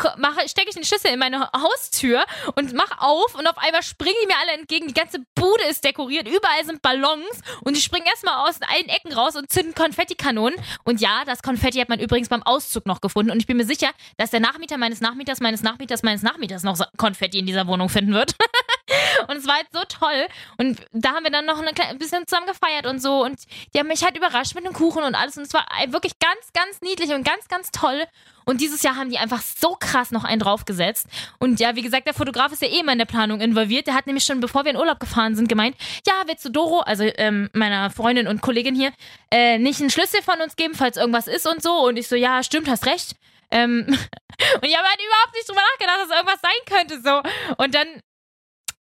stecke 0.48 0.70
ich 0.70 0.76
den 0.76 0.84
Schlüssel 0.84 1.12
in 1.12 1.20
meine 1.20 1.50
Haustür 1.52 2.24
und 2.56 2.74
mach 2.74 3.00
auf 3.00 3.36
und 3.36 3.48
auf 3.48 3.58
einmal 3.58 3.84
springen 3.84 4.16
die 4.22 4.28
mir 4.28 4.38
alle 4.42 4.58
entgegen. 4.60 4.88
Die 4.88 4.94
ganze 4.94 5.20
Bude 5.36 5.64
ist 5.70 5.84
dekoriert, 5.84 6.28
überall 6.28 6.64
sind 6.66 6.82
Ballons 6.82 7.42
und 7.64 7.76
die 7.76 7.82
springen 7.82 8.06
erstmal 8.06 8.48
aus 8.48 8.60
allen 8.62 8.90
Ecken 8.90 9.14
raus 9.14 9.36
und 9.36 9.52
zünden 9.52 9.74
Konfettikanonen. 9.74 10.60
Und 10.84 11.02
ja, 11.02 11.24
das 11.26 11.42
Konfetti 11.42 11.80
hat 11.80 11.90
man 11.90 12.00
übrigens 12.00 12.30
beim 12.30 12.44
Auszug 12.44 12.86
noch 12.86 13.02
gefunden 13.02 13.32
und 13.32 13.40
ich 13.40 13.48
bin 13.48 13.58
mir 13.58 13.66
sicher, 13.66 13.90
dass 14.18 14.32
der 14.32 14.40
Nachmieter 14.40 14.78
meines 14.78 15.02
Nachmieters, 15.02 15.40
meines 15.40 15.64
Nachmieters, 15.64 16.04
meines 16.04 16.22
Nachmieters 16.22 16.64
noch 16.64 16.78
Konfetti 16.98 17.40
in 17.40 17.46
dieser 17.46 17.68
Wohnung 17.68 17.90
finden 17.90 18.14
wird. 18.14 18.36
und 19.28 19.38
es 19.38 19.48
war 19.48 19.56
halt 19.56 19.68
so 19.72 19.82
toll. 19.88 20.28
Und 20.58 20.80
da 20.94 21.14
haben 21.14 21.24
wir 21.24 21.32
dann 21.32 21.46
noch 21.46 21.60
ein 21.60 21.98
bisschen 21.98 22.26
zusammen 22.28 22.48
gefeiert 22.48 22.86
und 22.86 23.02
so. 23.02 23.24
Und 23.24 23.40
die 23.74 23.80
haben 23.80 23.88
mich 23.88 24.04
halt 24.04 24.18
überrascht 24.18 24.56
mit 24.56 24.66
dem 24.66 24.74
Kuchen 24.74 25.04
und 25.04 25.16
alles. 25.16 25.38
Und 25.38 25.44
es 25.44 25.54
war 25.54 25.66
wirklich 25.88 26.20
ganz, 26.20 26.54
ganz 26.54 26.82
niedlich 26.82 27.10
und 27.12 27.24
ganz, 27.24 27.48
ganz 27.48 27.72
toll. 27.72 28.06
Und 28.48 28.62
dieses 28.62 28.82
Jahr 28.82 28.96
haben 28.96 29.10
die 29.10 29.18
einfach 29.18 29.42
so 29.42 29.76
krass 29.78 30.12
noch 30.12 30.24
einen 30.24 30.40
draufgesetzt. 30.40 31.08
Und 31.38 31.60
ja, 31.60 31.76
wie 31.76 31.82
gesagt, 31.82 32.08
der 32.08 32.14
Fotograf 32.14 32.54
ist 32.54 32.62
ja 32.62 32.70
eh 32.70 32.80
immer 32.80 32.94
in 32.94 32.98
der 32.98 33.06
Planung 33.06 33.42
involviert. 33.42 33.88
Der 33.88 33.94
hat 33.94 34.08
nämlich 34.08 34.24
schon, 34.24 34.40
bevor 34.40 34.64
wir 34.64 34.72
in 34.72 34.78
Urlaub 34.78 35.02
gefahren 35.02 35.36
sind, 35.36 35.50
gemeint, 35.50 35.76
ja, 36.08 36.14
willst 36.28 36.46
du 36.46 36.50
Doro, 36.50 36.80
also 36.80 37.04
ähm, 37.04 37.50
meiner 37.52 37.90
Freundin 37.90 38.26
und 38.26 38.42
Kollegin 38.42 38.74
hier, 38.74 38.94
äh, 39.32 39.60
nicht 39.60 39.82
einen 39.82 39.90
Schlüssel 39.90 40.22
von 40.22 40.40
uns 40.40 40.56
geben, 40.56 40.76
falls 40.76 40.96
irgendwas 40.96 41.28
ist 41.28 41.46
und 41.46 41.62
so. 41.62 41.86
Und 41.86 41.98
ich 41.98 42.08
so, 42.08 42.16
ja, 42.16 42.42
stimmt, 42.42 42.70
hast 42.70 42.86
recht. 42.86 43.18
Ähm, 43.52 43.84
und 43.88 44.66
ich 44.66 44.78
habe 44.78 44.88
halt 44.88 45.02
überhaupt 45.02 45.34
nicht 45.34 45.50
drüber 45.50 45.62
nachgedacht, 45.74 46.00
dass 46.04 46.18
irgendwas 46.18 46.42
sein 46.42 46.78
könnte 46.78 47.02
so. 47.04 47.22
Und 47.62 47.76
dann 47.76 47.88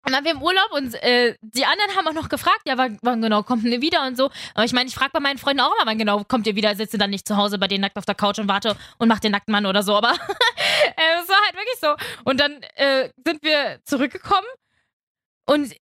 und 0.06 0.12
dann 0.12 0.24
waren 0.24 0.24
wir 0.24 0.32
im 0.32 0.42
Urlaub 0.42 0.70
und 0.70 0.94
äh, 1.02 1.34
die 1.40 1.64
anderen 1.64 1.96
haben 1.96 2.06
auch 2.06 2.12
noch 2.12 2.28
gefragt, 2.28 2.60
ja, 2.64 2.78
wann, 2.78 2.96
wann 3.02 3.20
genau 3.20 3.42
kommt 3.42 3.64
ihr 3.64 3.82
wieder 3.82 4.06
und 4.06 4.16
so. 4.16 4.30
Aber 4.54 4.64
ich 4.64 4.72
meine, 4.72 4.88
ich 4.88 4.94
frage 4.94 5.10
bei 5.12 5.18
meinen 5.18 5.38
Freunden 5.38 5.60
auch 5.60 5.74
immer, 5.74 5.90
wann 5.90 5.98
genau 5.98 6.22
kommt 6.22 6.46
ihr 6.46 6.54
wieder, 6.54 6.76
sitze 6.76 6.96
dann 6.96 7.10
nicht 7.10 7.26
zu 7.26 7.36
Hause 7.36 7.58
bei 7.58 7.66
denen 7.66 7.80
nackt 7.80 7.96
auf 7.96 8.04
der 8.04 8.14
Couch 8.14 8.38
und 8.38 8.46
warte 8.46 8.76
und 8.98 9.08
mach 9.08 9.18
den 9.18 9.32
nackten 9.32 9.50
Mann 9.50 9.66
oder 9.66 9.82
so. 9.82 9.96
Aber 9.96 10.10
äh, 10.12 11.20
es 11.20 11.28
war 11.28 11.40
halt 11.44 11.54
wirklich 11.54 11.80
so. 11.80 11.96
Und 12.22 12.38
dann 12.38 12.62
äh, 12.76 13.10
sind 13.24 13.42
wir 13.42 13.80
zurückgekommen 13.84 14.46
und 15.44 15.74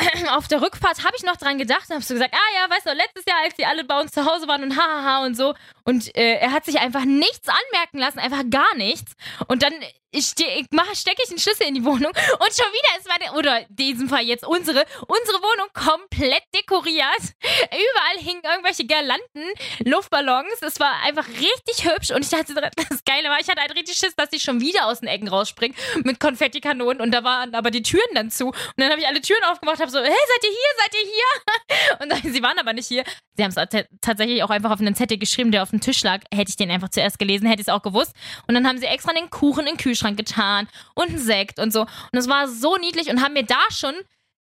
auf 0.30 0.48
der 0.48 0.60
Rückfahrt 0.60 1.04
habe 1.04 1.16
ich 1.16 1.22
noch 1.22 1.36
dran 1.36 1.56
gedacht 1.56 1.88
und 1.88 1.94
habe 1.94 2.04
so 2.04 2.14
gesagt, 2.14 2.34
ah 2.34 2.54
ja, 2.54 2.70
weißt 2.70 2.86
du, 2.86 2.92
letztes 2.92 3.24
Jahr, 3.26 3.38
als 3.44 3.54
die 3.54 3.64
alle 3.64 3.84
bei 3.84 3.98
uns 4.00 4.12
zu 4.12 4.24
Hause 4.24 4.46
waren 4.48 4.62
und 4.62 4.76
hahaha 4.76 5.24
und 5.24 5.36
so. 5.36 5.54
Und 5.84 6.14
äh, 6.16 6.34
er 6.34 6.52
hat 6.52 6.64
sich 6.64 6.78
einfach 6.80 7.04
nichts 7.04 7.48
anmerken 7.48 7.98
lassen, 7.98 8.18
einfach 8.18 8.42
gar 8.50 8.74
nichts. 8.76 9.12
Und 9.48 9.62
dann 9.62 9.72
ste 10.18 10.44
ich 10.44 10.66
stecke 10.94 11.22
ich 11.22 11.28
den 11.28 11.38
Schlüssel 11.38 11.66
in 11.66 11.74
die 11.74 11.84
Wohnung 11.84 12.10
und 12.10 12.52
schon 12.54 12.72
wieder 12.72 12.98
ist 12.98 13.08
meine, 13.08 13.32
oder 13.38 13.60
in 13.60 13.76
diesem 13.76 14.08
Fall 14.08 14.22
jetzt 14.22 14.44
unsere, 14.44 14.84
unsere 15.06 15.38
Wohnung 15.38 15.68
komplett 15.72 16.42
dekoriert. 16.54 17.34
Überall 17.42 18.18
hingen 18.18 18.42
irgendwelche 18.42 18.84
Girlanden, 18.84 19.52
Luftballons. 19.84 20.62
Es 20.62 20.80
war 20.80 21.02
einfach 21.04 21.26
richtig 21.28 21.84
hübsch 21.84 22.10
und 22.10 22.24
ich 22.24 22.30
dachte, 22.30 22.54
das 22.54 23.04
Geile 23.04 23.28
war, 23.28 23.40
ich 23.40 23.48
hatte 23.48 23.60
halt 23.60 23.74
richtig 23.76 23.96
Schiss, 23.96 24.14
dass 24.16 24.32
ich 24.32 24.42
schon 24.42 24.60
wieder 24.60 24.86
aus 24.86 25.00
den 25.00 25.08
Ecken 25.08 25.28
rausspringe 25.28 25.74
mit 26.02 26.18
Konfettikanonen 26.18 27.00
und 27.00 27.12
da 27.12 27.22
waren 27.24 27.54
aber 27.54 27.70
die 27.70 27.82
Türen 27.82 28.14
dann 28.14 28.30
zu. 28.30 28.48
Und 28.48 28.74
dann 28.76 28.90
habe 28.90 29.00
ich 29.00 29.06
alle 29.06 29.20
Türen 29.20 29.42
aufgemacht, 29.44 29.80
habe 29.80 29.90
so, 29.90 29.98
hey, 29.98 30.08
seid 30.08 30.44
ihr 30.44 30.50
hier, 30.50 30.70
seid 30.78 30.94
ihr 30.94 31.10
hier? 31.10 32.00
Und 32.00 32.08
dann, 32.10 32.32
sie 32.32 32.42
waren 32.42 32.58
aber 32.58 32.72
nicht 32.72 32.86
hier. 32.86 33.04
Sie 33.36 33.44
haben 33.44 33.52
es 33.54 33.86
tatsächlich 34.00 34.42
auch 34.42 34.50
einfach 34.50 34.70
auf 34.70 34.80
einen 34.80 34.94
Zettel 34.94 35.18
geschrieben, 35.18 35.50
der 35.50 35.62
auf 35.62 35.70
dem 35.70 35.80
Tisch 35.80 36.02
lag. 36.02 36.20
Hätte 36.32 36.50
ich 36.50 36.56
den 36.56 36.70
einfach 36.70 36.88
zuerst 36.88 37.18
gelesen, 37.18 37.46
hätte 37.46 37.62
ich 37.62 37.68
es 37.68 37.72
auch 37.72 37.82
gewusst. 37.82 38.12
Und 38.46 38.54
dann 38.54 38.66
haben 38.66 38.78
sie 38.78 38.86
extra 38.86 39.12
den 39.12 39.30
Kuchen 39.30 39.60
in 39.66 39.74
den 39.74 39.76
Kühlschrank 39.76 39.99
Kühlschrank 40.00 40.16
getan 40.16 40.68
und 40.94 41.08
einen 41.08 41.18
Sekt 41.18 41.58
und 41.58 41.72
so. 41.72 41.82
Und 41.82 42.18
es 42.18 42.28
war 42.28 42.48
so 42.48 42.76
niedlich 42.76 43.08
und 43.08 43.22
haben 43.22 43.34
mir 43.34 43.44
da 43.44 43.60
schon 43.70 43.94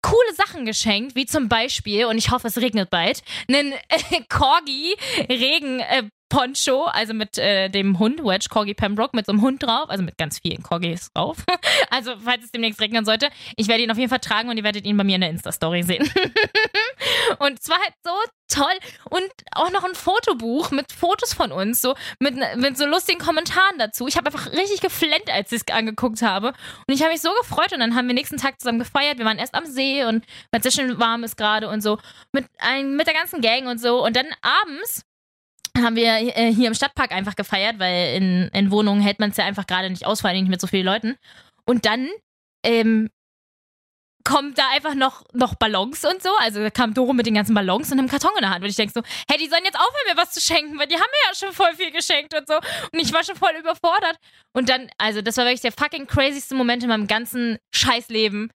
coole 0.02 0.34
Sachen 0.36 0.66
geschenkt, 0.66 1.16
wie 1.16 1.26
zum 1.26 1.48
Beispiel, 1.48 2.06
und 2.06 2.18
ich 2.18 2.32
hoffe, 2.32 2.48
es 2.48 2.58
regnet 2.58 2.90
bald, 2.90 3.22
einen 3.48 3.72
äh, 3.72 4.22
Corgi 4.30 4.96
Regen 5.30 5.80
äh, 5.80 6.04
Poncho, 6.34 6.86
also 6.86 7.14
mit 7.14 7.38
äh, 7.38 7.70
dem 7.70 8.00
Hund, 8.00 8.24
Wedge 8.24 8.48
Corgi 8.50 8.74
Pembroke, 8.74 9.16
mit 9.16 9.28
so 9.28 9.34
einem 9.34 9.42
Hund 9.42 9.62
drauf, 9.62 9.88
also 9.90 10.04
mit 10.04 10.18
ganz 10.18 10.40
vielen 10.40 10.64
Corgis 10.64 11.12
drauf. 11.14 11.38
also, 11.92 12.16
falls 12.24 12.46
es 12.46 12.52
demnächst 12.52 12.82
regnen 12.82 13.06
sollte, 13.06 13.30
ich 13.56 13.68
werde 13.68 13.84
ihn 13.84 13.92
auf 13.92 14.00
jeden 14.00 14.10
Fall 14.10 14.20
tragen 14.20 14.50
und 14.50 14.58
ihr 14.58 14.64
werdet 14.64 14.84
ihn 14.84 14.98
bei 14.98 15.04
mir 15.04 15.14
in 15.14 15.22
der 15.22 15.30
Insta-Story 15.30 15.84
sehen. 15.84 16.12
und 17.40 17.60
es 17.60 17.70
war 17.70 17.78
halt 17.78 17.94
so 18.04 18.12
toll. 18.50 18.74
Und 19.12 19.30
auch 19.52 19.72
noch 19.72 19.84
ein 19.84 19.94
Fotobuch 19.94 20.72
mit 20.72 20.92
Fotos 20.92 21.36
von 21.36 21.52
uns, 21.52 21.82
so 21.82 21.94
mit, 22.18 22.34
mit 22.58 22.80
so 22.80 22.88
lustigen 22.88 23.20
Kommentaren 23.20 23.78
dazu. 23.78 24.08
Ich 24.08 24.18
habe 24.18 24.26
einfach 24.26 24.52
richtig 24.54 24.82
geflennt, 24.82 25.30
als 25.32 25.52
ich 25.52 25.62
es 25.68 25.74
angeguckt 25.74 26.24
habe. 26.24 26.48
Und 26.88 26.96
ich 26.96 27.02
habe 27.02 27.12
mich 27.12 27.22
so 27.22 27.30
gefreut. 27.42 27.74
Und 27.74 27.80
dann 27.80 27.94
haben 27.94 28.08
wir 28.08 28.16
nächsten 28.16 28.38
Tag 28.38 28.60
zusammen 28.60 28.80
gefeiert. 28.80 29.20
Wir 29.20 29.26
waren 29.26 29.38
erst 29.38 29.54
am 29.54 29.68
See 29.68 30.04
und 30.04 30.26
weil 30.50 30.62
es 30.62 30.64
sehr 30.64 30.84
schön 30.84 31.00
warm 31.00 31.24
ist 31.24 31.38
gerade 31.38 31.70
und 31.70 31.82
so. 31.82 32.00
Mit, 32.32 32.48
ein, 32.58 32.96
mit 32.96 33.06
der 33.06 33.14
ganzen 33.14 33.40
Gang 33.42 33.68
und 33.68 33.80
so. 33.80 34.04
Und 34.04 34.16
dann 34.16 34.28
abends 34.42 35.06
haben 35.78 35.96
wir 35.96 36.38
äh, 36.38 36.54
hier 36.54 36.68
im 36.68 36.74
Stadtpark 36.74 37.12
einfach 37.12 37.36
gefeiert, 37.36 37.80
weil 37.80 38.16
in, 38.16 38.50
in 38.54 38.72
Wohnungen 38.72 39.02
hält 39.02 39.20
man 39.20 39.32
es 39.32 39.38
ja 39.38 39.46
einfach 39.46 39.66
gerade 39.66 39.90
nicht 39.90 40.06
aus, 40.06 40.22
vor 40.22 40.30
allem 40.30 40.42
nicht 40.42 40.50
mit 40.50 40.62
so 40.62 40.68
vielen 40.68 40.86
Leuten. 40.86 41.16
Und 41.66 41.86
dann 41.86 42.10
ähm, 42.64 43.10
kommt 44.24 44.58
da 44.58 44.70
einfach 44.70 44.94
noch, 44.96 45.24
noch 45.34 45.56
Ballons 45.56 46.06
und 46.06 46.22
so. 46.22 46.30
Also 46.40 46.68
kam 46.72 46.94
Doro 46.94 47.14
mit 47.14 47.26
den 47.26 47.34
ganzen 47.34 47.54
Ballons 47.54 47.92
und 47.92 48.00
einem 48.00 48.08
Karton 48.08 48.32
in 48.36 48.42
der 48.42 48.52
Hand. 48.52 48.64
Und 48.64 48.70
ich 48.70 48.76
denke 48.76 48.94
so, 48.94 49.02
hey, 49.30 49.38
die 49.38 49.48
sollen 49.48 49.64
jetzt 49.66 49.78
aufhören, 49.78 50.16
mir 50.16 50.22
was 50.22 50.32
zu 50.32 50.42
schenken, 50.42 50.78
weil 50.80 50.88
die 50.88 50.96
haben 50.96 51.02
mir 51.02 51.30
ja 51.30 51.36
schon 51.36 51.54
voll 51.54 51.74
viel 51.76 51.92
geschenkt 51.92 52.34
und 52.34 52.48
so. 52.48 52.56
Und 52.56 53.00
ich 53.00 53.12
war 53.12 53.24
schon 53.24 53.36
voll 53.36 53.54
überfordert. 53.60 54.18
Und 54.54 54.70
dann, 54.70 54.90
also 54.98 55.22
das 55.22 55.38
war 55.38 55.46
wirklich 55.46 55.62
der 55.62 55.72
fucking 55.72 56.08
crazyste 56.08 56.56
Moment 56.56 56.84
in 56.84 56.90
meinem 56.90 57.08
ganzen 57.08 57.58
Scheißleben. 57.74 58.52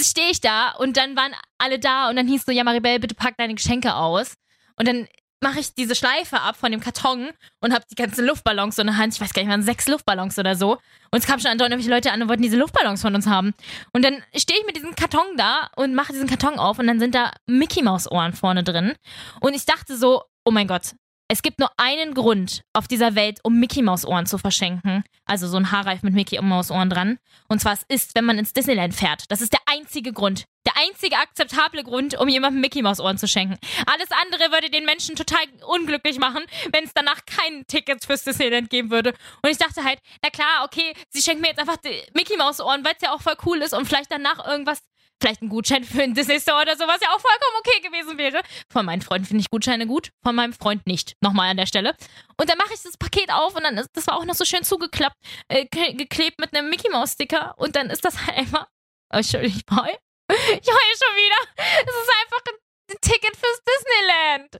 Stehe 0.00 0.30
ich 0.30 0.40
da 0.40 0.72
und 0.72 0.96
dann 0.96 1.14
waren 1.14 1.34
alle 1.58 1.78
da 1.78 2.08
und 2.08 2.16
dann 2.16 2.26
hieß 2.26 2.44
so, 2.46 2.52
ja, 2.52 2.64
Maribel, 2.64 2.98
bitte 2.98 3.14
pack 3.14 3.36
deine 3.36 3.54
Geschenke 3.54 3.94
aus. 3.94 4.34
Und 4.80 4.88
dann 4.88 5.06
mache 5.42 5.60
ich 5.60 5.74
diese 5.74 5.94
Schleife 5.94 6.40
ab 6.40 6.56
von 6.56 6.72
dem 6.72 6.80
Karton 6.80 7.28
und 7.60 7.74
habe 7.74 7.84
die 7.90 7.96
ganzen 7.96 8.24
Luftballons 8.24 8.78
in 8.78 8.86
der 8.86 8.96
Hand. 8.96 9.12
Ich 9.12 9.20
weiß 9.20 9.34
gar 9.34 9.42
nicht, 9.42 9.50
waren 9.50 9.62
sechs 9.62 9.86
Luftballons 9.86 10.38
oder 10.38 10.56
so. 10.56 10.78
Und 11.10 11.18
es 11.18 11.26
kamen 11.26 11.38
schon 11.38 11.50
andauernd 11.50 11.74
irgendwelche 11.74 11.94
Leute 11.94 12.12
an 12.12 12.22
und 12.22 12.28
wollten 12.30 12.42
diese 12.42 12.56
Luftballons 12.56 13.02
von 13.02 13.14
uns 13.14 13.26
haben. 13.26 13.52
Und 13.92 14.02
dann 14.02 14.22
stehe 14.34 14.58
ich 14.58 14.64
mit 14.64 14.76
diesem 14.76 14.94
Karton 14.94 15.36
da 15.36 15.68
und 15.76 15.94
mache 15.94 16.14
diesen 16.14 16.28
Karton 16.28 16.58
auf 16.58 16.78
und 16.78 16.86
dann 16.86 16.98
sind 16.98 17.14
da 17.14 17.30
Mickey 17.44 17.82
Maus 17.82 18.10
Ohren 18.10 18.32
vorne 18.32 18.64
drin. 18.64 18.94
Und 19.40 19.52
ich 19.52 19.66
dachte 19.66 19.98
so, 19.98 20.22
oh 20.46 20.50
mein 20.50 20.66
Gott, 20.66 20.94
es 21.30 21.42
gibt 21.42 21.60
nur 21.60 21.70
einen 21.76 22.14
Grund 22.14 22.64
auf 22.72 22.88
dieser 22.88 23.14
Welt, 23.14 23.38
um 23.44 23.60
Mickey 23.60 23.82
Maus 23.82 24.04
Ohren 24.04 24.26
zu 24.26 24.36
verschenken. 24.36 25.04
Also 25.26 25.46
so 25.46 25.58
ein 25.58 25.70
Haarreif 25.70 26.02
mit 26.02 26.12
Mickey 26.12 26.40
Maus 26.42 26.72
Ohren 26.72 26.90
dran. 26.90 27.20
Und 27.46 27.60
zwar 27.60 27.74
es 27.74 27.84
ist, 27.86 28.16
wenn 28.16 28.24
man 28.24 28.36
ins 28.36 28.52
Disneyland 28.52 28.96
fährt. 28.96 29.30
Das 29.30 29.40
ist 29.40 29.52
der 29.52 29.60
einzige 29.66 30.12
Grund. 30.12 30.46
Der 30.66 30.76
einzige 30.76 31.16
akzeptable 31.16 31.84
Grund, 31.84 32.18
um 32.18 32.28
jemandem 32.28 32.60
Mickey 32.60 32.82
Maus 32.82 32.98
Ohren 32.98 33.16
zu 33.16 33.28
schenken. 33.28 33.56
Alles 33.86 34.08
andere 34.10 34.50
würde 34.50 34.70
den 34.70 34.84
Menschen 34.84 35.14
total 35.14 35.44
unglücklich 35.68 36.18
machen, 36.18 36.42
wenn 36.72 36.82
es 36.82 36.92
danach 36.94 37.20
kein 37.26 37.64
Tickets 37.68 38.06
fürs 38.06 38.24
Disneyland 38.24 38.68
geben 38.68 38.90
würde. 38.90 39.14
Und 39.42 39.50
ich 39.50 39.56
dachte 39.56 39.84
halt, 39.84 40.00
na 40.24 40.30
klar, 40.30 40.64
okay, 40.64 40.94
sie 41.10 41.22
schenken 41.22 41.42
mir 41.42 41.48
jetzt 41.48 41.60
einfach 41.60 41.78
Mickey 42.12 42.36
Maus 42.38 42.60
Ohren, 42.60 42.84
weil 42.84 42.94
es 42.96 43.02
ja 43.02 43.14
auch 43.14 43.22
voll 43.22 43.36
cool 43.46 43.58
ist 43.58 43.72
und 43.72 43.86
vielleicht 43.86 44.10
danach 44.10 44.44
irgendwas 44.48 44.82
vielleicht 45.20 45.42
ein 45.42 45.48
Gutschein 45.48 45.84
für 45.84 46.02
einen 46.02 46.14
Disney 46.14 46.40
Store 46.40 46.62
oder 46.62 46.76
sowas 46.76 46.98
ja 47.02 47.08
auch 47.08 47.20
vollkommen 47.20 47.56
okay 47.58 47.80
gewesen 47.80 48.18
wäre. 48.18 48.42
Von 48.68 48.86
meinen 48.86 49.02
Freunden 49.02 49.26
finde 49.26 49.42
ich 49.42 49.50
Gutscheine 49.50 49.86
gut, 49.86 50.10
von 50.22 50.34
meinem 50.34 50.52
Freund 50.52 50.86
nicht. 50.86 51.14
Nochmal 51.20 51.50
an 51.50 51.56
der 51.56 51.66
Stelle. 51.66 51.94
Und 52.36 52.48
dann 52.48 52.58
mache 52.58 52.74
ich 52.74 52.82
das 52.82 52.96
Paket 52.96 53.30
auf 53.30 53.54
und 53.54 53.62
dann 53.62 53.76
ist 53.78 53.90
das 53.92 54.06
war 54.06 54.16
auch 54.16 54.24
noch 54.24 54.34
so 54.34 54.44
schön 54.44 54.64
zugeklappt, 54.64 55.16
äh, 55.48 55.66
geklebt 55.66 56.38
mit 56.40 56.54
einem 56.54 56.70
Mickey 56.70 56.90
Maus 56.90 57.12
Sticker 57.12 57.54
und 57.58 57.76
dann 57.76 57.90
ist 57.90 58.04
das 58.04 58.26
halt 58.26 58.36
einfach. 58.38 58.66
Entschuldigung. 59.10 59.86
Ich 60.30 60.68
heule 60.68 60.94
schon 60.96 61.16
wieder. 61.16 61.36
Es 61.56 61.94
ist 61.94 62.10
einfach 62.22 62.40
ein 62.48 62.69
Ticket 63.00 63.36
fürs 63.36 63.60
Disneyland. 63.64 64.54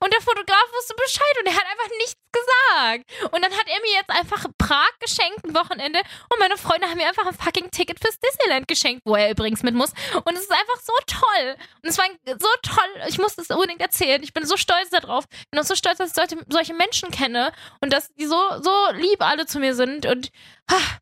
Und 0.00 0.12
der 0.12 0.20
Fotograf 0.20 0.66
wusste 0.74 0.94
Bescheid 0.94 1.36
und 1.40 1.46
er 1.46 1.54
hat 1.54 1.66
einfach 1.70 1.90
nichts 1.98 2.16
gesagt. 2.32 3.32
Und 3.32 3.42
dann 3.44 3.52
hat 3.52 3.66
er 3.66 3.80
mir 3.80 3.92
jetzt 3.92 4.10
einfach 4.10 4.46
Prag 4.58 4.90
geschenkt, 5.00 5.44
ein 5.44 5.54
Wochenende. 5.54 6.00
Und 6.30 6.38
meine 6.38 6.56
Freunde 6.56 6.88
haben 6.88 6.96
mir 6.96 7.08
einfach 7.08 7.26
ein 7.26 7.34
fucking 7.34 7.70
Ticket 7.70 8.00
fürs 8.00 8.18
Disneyland 8.18 8.68
geschenkt, 8.68 9.02
wo 9.04 9.14
er 9.14 9.30
übrigens 9.30 9.62
mit 9.62 9.74
muss. 9.74 9.92
Und 10.24 10.34
es 10.34 10.42
ist 10.42 10.52
einfach 10.52 10.80
so 10.82 10.92
toll. 11.06 11.56
Und 11.82 11.88
es 11.88 11.98
war 11.98 12.06
so 12.24 12.48
toll. 12.62 13.02
Ich 13.08 13.18
muss 13.18 13.36
das 13.36 13.50
unbedingt 13.50 13.80
erzählen. 13.80 14.22
Ich 14.22 14.32
bin 14.32 14.44
so 14.44 14.56
stolz 14.56 14.90
darauf. 14.90 15.24
Ich 15.30 15.50
bin 15.50 15.60
auch 15.60 15.64
so 15.64 15.74
stolz, 15.74 15.98
dass 15.98 16.10
ich 16.10 16.14
solche, 16.14 16.44
solche 16.48 16.74
Menschen 16.74 17.10
kenne 17.10 17.52
und 17.80 17.92
dass 17.92 18.12
die 18.14 18.26
so, 18.26 18.40
so 18.62 18.72
lieb 18.92 19.22
alle 19.22 19.46
zu 19.46 19.58
mir 19.58 19.74
sind. 19.74 20.06
Und 20.06 20.30
ah, 20.68 20.98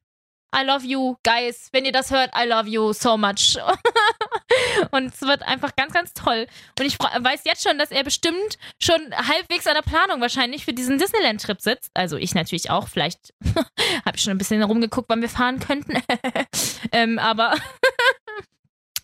I 0.54 0.64
love 0.64 0.84
you, 0.84 1.16
guys. 1.24 1.68
Wenn 1.72 1.84
ihr 1.84 1.92
das 1.92 2.10
hört, 2.12 2.30
I 2.36 2.46
love 2.46 2.68
you 2.68 2.92
so 2.92 3.16
much. 3.16 3.58
und 4.92 5.12
es 5.12 5.20
wird 5.22 5.42
einfach 5.42 5.74
ganz, 5.74 5.92
ganz 5.92 6.14
toll. 6.14 6.46
Und 6.78 6.86
ich 6.86 6.96
weiß 6.98 7.42
jetzt 7.44 7.66
schon, 7.66 7.76
dass 7.76 7.90
er 7.90 8.04
bestimmt 8.04 8.58
schon 8.80 8.96
halbwegs 9.16 9.66
an 9.66 9.74
der 9.74 9.82
Planung 9.82 10.20
wahrscheinlich 10.20 10.64
für 10.64 10.72
diesen 10.72 10.98
Disneyland-Trip 10.98 11.60
sitzt. 11.60 11.90
Also 11.94 12.16
ich 12.16 12.34
natürlich 12.34 12.70
auch. 12.70 12.88
Vielleicht 12.88 13.34
habe 14.04 14.16
ich 14.16 14.22
schon 14.22 14.30
ein 14.30 14.38
bisschen 14.38 14.62
rumgeguckt, 14.62 15.08
wann 15.08 15.22
wir 15.22 15.28
fahren 15.28 15.58
könnten. 15.58 16.00
ähm, 16.92 17.18
aber 17.18 17.56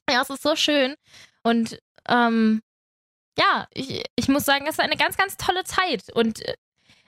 ja, 0.09 0.23
es 0.23 0.31
ist 0.31 0.43
so 0.43 0.55
schön. 0.55 0.95
Und 1.43 1.81
ähm, 2.09 2.63
ja, 3.37 3.67
ich, 3.75 4.05
ich 4.15 4.29
muss 4.29 4.45
sagen, 4.45 4.67
es 4.67 4.75
ist 4.75 4.81
eine 4.81 4.97
ganz, 4.97 5.17
ganz 5.17 5.37
tolle 5.37 5.65
Zeit. 5.65 6.13
Und 6.15 6.47
äh, 6.47 6.55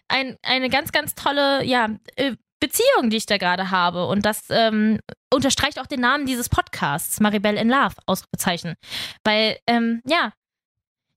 ein, 0.08 0.36
eine 0.42 0.68
ganz, 0.68 0.90
ganz 0.90 1.14
tolle, 1.14 1.64
ja, 1.64 1.88
äh, 2.16 2.34
Beziehung, 2.62 3.10
die 3.10 3.16
ich 3.16 3.26
da 3.26 3.38
gerade 3.38 3.70
habe. 3.70 4.06
Und 4.06 4.24
das 4.24 4.44
ähm, 4.48 5.00
unterstreicht 5.34 5.80
auch 5.80 5.86
den 5.86 6.00
Namen 6.00 6.26
dieses 6.26 6.48
Podcasts, 6.48 7.18
Maribel 7.18 7.56
in 7.56 7.68
Love, 7.68 7.96
Ausrufezeichen. 8.06 8.76
Weil, 9.24 9.58
ähm, 9.66 10.00
ja, 10.06 10.32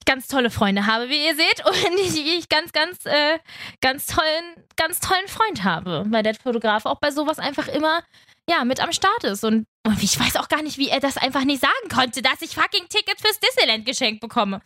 ich 0.01 0.05
ganz 0.05 0.27
tolle 0.27 0.49
Freunde 0.49 0.87
habe, 0.87 1.07
wie 1.09 1.23
ihr 1.23 1.35
seht, 1.35 1.63
und 1.65 1.99
ich, 1.99 2.17
ich 2.39 2.49
ganz, 2.49 2.71
ganz, 2.71 3.05
äh, 3.05 3.37
ganz 3.79 4.07
tollen, 4.07 4.55
ganz 4.75 4.99
tollen 4.99 5.27
Freund 5.27 5.63
habe, 5.63 6.05
weil 6.09 6.23
der 6.23 6.33
Fotograf 6.33 6.87
auch 6.87 6.99
bei 6.99 7.11
sowas 7.11 7.37
einfach 7.37 7.67
immer, 7.67 8.01
ja, 8.49 8.65
mit 8.65 8.79
am 8.79 8.91
Start 8.91 9.23
ist. 9.23 9.43
Und, 9.43 9.67
und 9.85 10.01
ich 10.01 10.19
weiß 10.19 10.37
auch 10.37 10.49
gar 10.49 10.63
nicht, 10.63 10.79
wie 10.79 10.89
er 10.89 10.99
das 10.99 11.17
einfach 11.17 11.43
nicht 11.43 11.61
sagen 11.61 11.89
konnte, 11.93 12.23
dass 12.23 12.41
ich 12.41 12.55
fucking 12.55 12.87
Tickets 12.89 13.21
fürs 13.21 13.39
Disneyland 13.39 13.85
geschenkt 13.85 14.19
bekomme. 14.19 14.61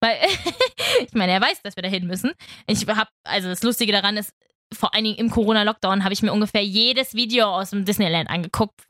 Weil, 0.00 0.18
ich 1.06 1.12
meine, 1.12 1.30
er 1.30 1.40
weiß, 1.40 1.62
dass 1.62 1.76
wir 1.76 1.84
da 1.84 1.88
hin 1.88 2.08
müssen. 2.08 2.32
Ich 2.66 2.86
habe, 2.88 3.10
also 3.22 3.48
das 3.48 3.62
Lustige 3.62 3.92
daran 3.92 4.16
ist, 4.16 4.32
vor 4.72 4.94
allen 4.94 5.04
Dingen 5.04 5.16
im 5.16 5.30
Corona-Lockdown 5.30 6.04
habe 6.04 6.12
ich 6.12 6.22
mir 6.22 6.32
ungefähr 6.32 6.64
jedes 6.64 7.14
Video 7.14 7.46
aus 7.46 7.70
dem 7.70 7.84
Disneyland 7.84 8.28
angeguckt. 8.28 8.80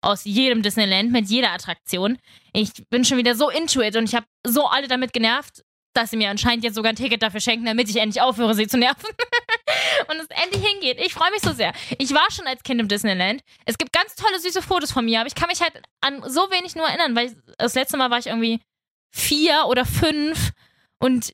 Aus 0.00 0.24
jedem 0.24 0.62
Disneyland 0.62 1.12
mit 1.12 1.28
jeder 1.28 1.52
Attraktion. 1.52 2.18
Ich 2.52 2.70
bin 2.90 3.04
schon 3.04 3.18
wieder 3.18 3.34
so 3.34 3.50
into 3.50 3.80
it 3.82 3.96
und 3.96 4.04
ich 4.04 4.14
habe 4.14 4.26
so 4.46 4.66
alle 4.66 4.88
damit 4.88 5.12
genervt, 5.12 5.62
dass 5.94 6.10
sie 6.10 6.16
mir 6.16 6.30
anscheinend 6.30 6.64
jetzt 6.64 6.74
sogar 6.74 6.92
ein 6.92 6.96
Ticket 6.96 7.22
dafür 7.22 7.40
schenken, 7.40 7.66
damit 7.66 7.88
ich 7.88 7.96
endlich 7.96 8.20
aufhöre, 8.20 8.54
sie 8.54 8.66
zu 8.66 8.78
nerven. 8.78 9.04
und 10.08 10.16
es 10.16 10.26
endlich 10.42 10.66
hingeht. 10.66 10.98
Ich 11.00 11.14
freue 11.14 11.30
mich 11.30 11.40
so 11.40 11.52
sehr. 11.52 11.72
Ich 11.98 12.12
war 12.12 12.30
schon 12.30 12.46
als 12.46 12.62
Kind 12.62 12.80
im 12.80 12.88
Disneyland. 12.88 13.42
Es 13.64 13.78
gibt 13.78 13.92
ganz 13.92 14.14
tolle, 14.16 14.38
süße 14.40 14.62
Fotos 14.62 14.92
von 14.92 15.04
mir, 15.04 15.20
aber 15.20 15.28
ich 15.28 15.34
kann 15.34 15.48
mich 15.48 15.60
halt 15.60 15.80
an 16.00 16.22
so 16.28 16.40
wenig 16.50 16.74
nur 16.74 16.86
erinnern, 16.86 17.14
weil 17.14 17.34
das 17.58 17.74
letzte 17.74 17.96
Mal 17.96 18.10
war 18.10 18.18
ich 18.18 18.26
irgendwie 18.26 18.60
vier 19.14 19.66
oder 19.68 19.84
fünf 19.84 20.50
und 20.98 21.32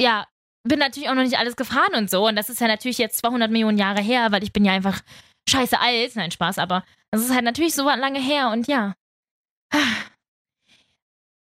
ja, 0.00 0.26
bin 0.64 0.78
natürlich 0.78 1.08
auch 1.08 1.14
noch 1.14 1.22
nicht 1.22 1.38
alles 1.38 1.56
gefahren 1.56 1.94
und 1.94 2.10
so. 2.10 2.26
Und 2.26 2.36
das 2.36 2.48
ist 2.48 2.60
ja 2.60 2.68
natürlich 2.68 2.98
jetzt 2.98 3.18
200 3.18 3.50
Millionen 3.50 3.78
Jahre 3.78 4.00
her, 4.00 4.30
weil 4.30 4.42
ich 4.42 4.52
bin 4.52 4.64
ja 4.64 4.72
einfach 4.72 5.00
scheiße 5.48 5.78
alt. 5.78 6.16
Nein, 6.16 6.30
Spaß, 6.30 6.58
aber 6.58 6.84
das 7.10 7.22
ist 7.22 7.32
halt 7.34 7.44
natürlich 7.44 7.74
so 7.74 7.84
lange 7.84 8.20
her 8.20 8.50
und 8.50 8.68
ja. 8.68 8.94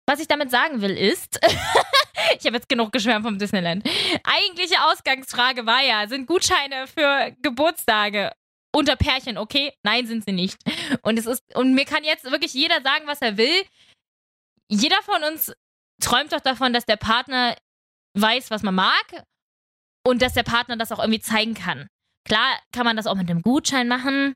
Was 0.07 0.19
ich 0.19 0.27
damit 0.27 0.51
sagen 0.51 0.81
will 0.81 0.97
ist, 0.97 1.39
ich 2.39 2.45
habe 2.45 2.55
jetzt 2.55 2.69
genug 2.69 2.91
geschwärmt 2.91 3.25
vom 3.25 3.37
Disneyland. 3.37 3.87
Eigentliche 4.23 4.83
Ausgangsfrage 4.85 5.65
war 5.65 5.81
ja, 5.81 6.07
sind 6.07 6.25
Gutscheine 6.25 6.87
für 6.87 7.35
Geburtstage 7.41 8.31
unter 8.71 8.95
Pärchen 8.95 9.37
okay? 9.37 9.73
Nein, 9.83 10.07
sind 10.07 10.25
sie 10.25 10.31
nicht. 10.31 10.57
Und 11.01 11.17
es 11.17 11.25
ist 11.25 11.43
und 11.55 11.73
mir 11.73 11.85
kann 11.85 12.03
jetzt 12.03 12.25
wirklich 12.25 12.53
jeder 12.53 12.81
sagen, 12.81 13.07
was 13.07 13.21
er 13.21 13.37
will. 13.37 13.63
Jeder 14.67 15.01
von 15.01 15.23
uns 15.23 15.53
träumt 16.01 16.31
doch 16.31 16.41
davon, 16.41 16.73
dass 16.73 16.85
der 16.85 16.97
Partner 16.97 17.55
weiß, 18.15 18.51
was 18.51 18.63
man 18.63 18.75
mag 18.75 19.23
und 20.05 20.21
dass 20.21 20.33
der 20.33 20.43
Partner 20.43 20.77
das 20.77 20.91
auch 20.91 20.99
irgendwie 20.99 21.21
zeigen 21.21 21.53
kann. 21.53 21.87
Klar 22.25 22.59
kann 22.71 22.85
man 22.85 22.95
das 22.95 23.07
auch 23.07 23.15
mit 23.15 23.29
einem 23.29 23.41
Gutschein 23.41 23.87
machen. 23.87 24.33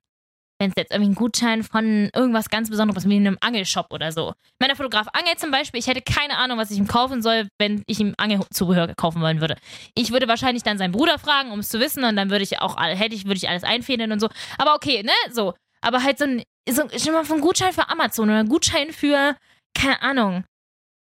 Wenn 0.59 0.69
es 0.69 0.75
jetzt 0.77 0.91
irgendwie 0.91 1.11
ein 1.11 1.15
Gutschein 1.15 1.63
von 1.63 2.09
irgendwas 2.15 2.49
ganz 2.49 2.69
Besonderes, 2.69 3.09
wie 3.09 3.15
einem 3.15 3.37
Angelshop 3.41 3.87
oder 3.91 4.11
so. 4.11 4.33
Mein 4.61 4.75
Fotograf 4.75 5.07
angelt 5.11 5.39
zum 5.39 5.51
Beispiel, 5.51 5.79
ich 5.79 5.87
hätte 5.87 6.01
keine 6.01 6.37
Ahnung, 6.37 6.57
was 6.57 6.71
ich 6.71 6.77
ihm 6.77 6.87
kaufen 6.87 7.21
soll, 7.21 7.47
wenn 7.59 7.83
ich 7.87 7.99
ihm 7.99 8.13
Angelzubehör 8.17 8.93
kaufen 8.95 9.21
wollen 9.21 9.41
würde. 9.41 9.57
Ich 9.95 10.11
würde 10.11 10.27
wahrscheinlich 10.27 10.63
dann 10.63 10.77
seinen 10.77 10.91
Bruder 10.91 11.17
fragen, 11.17 11.51
um 11.51 11.59
es 11.59 11.69
zu 11.69 11.79
wissen, 11.79 12.03
und 12.03 12.15
dann 12.15 12.29
würde 12.29 12.43
ich 12.43 12.61
auch, 12.61 12.77
hätte 12.79 13.15
ich, 13.15 13.25
würde 13.25 13.37
ich 13.37 13.49
alles 13.49 13.63
einfädeln 13.63 14.11
und 14.11 14.19
so. 14.19 14.29
Aber 14.57 14.75
okay, 14.75 15.03
ne, 15.03 15.11
so. 15.31 15.53
Aber 15.81 16.03
halt 16.03 16.19
so 16.19 16.25
ein, 16.25 16.43
so, 16.69 16.87
schon 16.97 17.13
mal 17.13 17.25
von 17.25 17.41
Gutschein 17.41 17.73
für 17.73 17.89
Amazon 17.89 18.29
oder 18.29 18.39
ein 18.39 18.47
Gutschein 18.47 18.93
für, 18.93 19.35
keine 19.75 20.01
Ahnung, 20.01 20.45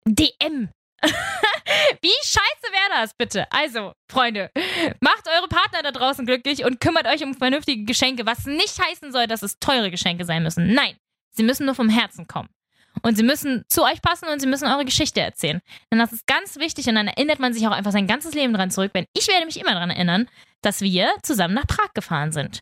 DM 0.04 0.68
Wie 2.00 2.08
scheiße 2.22 2.72
wäre 2.72 3.00
das 3.00 3.14
bitte? 3.14 3.46
Also, 3.50 3.92
Freunde, 4.10 4.50
macht 5.00 5.28
eure 5.28 5.48
Partner 5.48 5.82
da 5.82 5.90
draußen 5.90 6.24
glücklich 6.26 6.64
und 6.64 6.80
kümmert 6.80 7.06
euch 7.06 7.22
um 7.22 7.34
vernünftige 7.34 7.84
Geschenke, 7.84 8.26
was 8.26 8.46
nicht 8.46 8.78
heißen 8.82 9.12
soll, 9.12 9.26
dass 9.26 9.42
es 9.42 9.58
teure 9.58 9.90
Geschenke 9.90 10.24
sein 10.24 10.42
müssen. 10.42 10.72
Nein, 10.72 10.96
sie 11.30 11.42
müssen 11.42 11.66
nur 11.66 11.74
vom 11.74 11.88
Herzen 11.88 12.26
kommen. 12.26 12.48
Und 13.02 13.16
sie 13.16 13.22
müssen 13.22 13.64
zu 13.68 13.84
euch 13.84 14.02
passen 14.02 14.28
und 14.28 14.40
sie 14.40 14.46
müssen 14.46 14.66
eure 14.66 14.84
Geschichte 14.84 15.20
erzählen. 15.20 15.60
Denn 15.92 15.98
das 15.98 16.12
ist 16.12 16.26
ganz 16.26 16.56
wichtig 16.56 16.88
und 16.88 16.96
dann 16.96 17.06
erinnert 17.06 17.38
man 17.38 17.52
sich 17.52 17.66
auch 17.66 17.72
einfach 17.72 17.92
sein 17.92 18.06
ganzes 18.06 18.34
Leben 18.34 18.54
dran 18.54 18.70
zurück. 18.70 18.92
Denn 18.92 19.06
ich 19.16 19.28
werde 19.28 19.46
mich 19.46 19.60
immer 19.60 19.72
daran 19.72 19.90
erinnern, 19.90 20.28
dass 20.62 20.80
wir 20.80 21.10
zusammen 21.22 21.54
nach 21.54 21.66
Prag 21.66 21.92
gefahren 21.94 22.32
sind. 22.32 22.60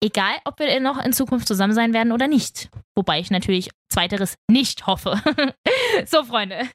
Egal, 0.00 0.34
ob 0.44 0.58
wir 0.58 0.80
noch 0.80 1.02
in 1.04 1.12
Zukunft 1.12 1.46
zusammen 1.46 1.74
sein 1.74 1.94
werden 1.94 2.12
oder 2.12 2.28
nicht. 2.28 2.68
Wobei 2.94 3.20
ich 3.20 3.30
natürlich 3.30 3.70
zweiteres 3.88 4.36
nicht 4.48 4.86
hoffe. 4.86 5.20
so, 6.06 6.24
Freunde, 6.24 6.68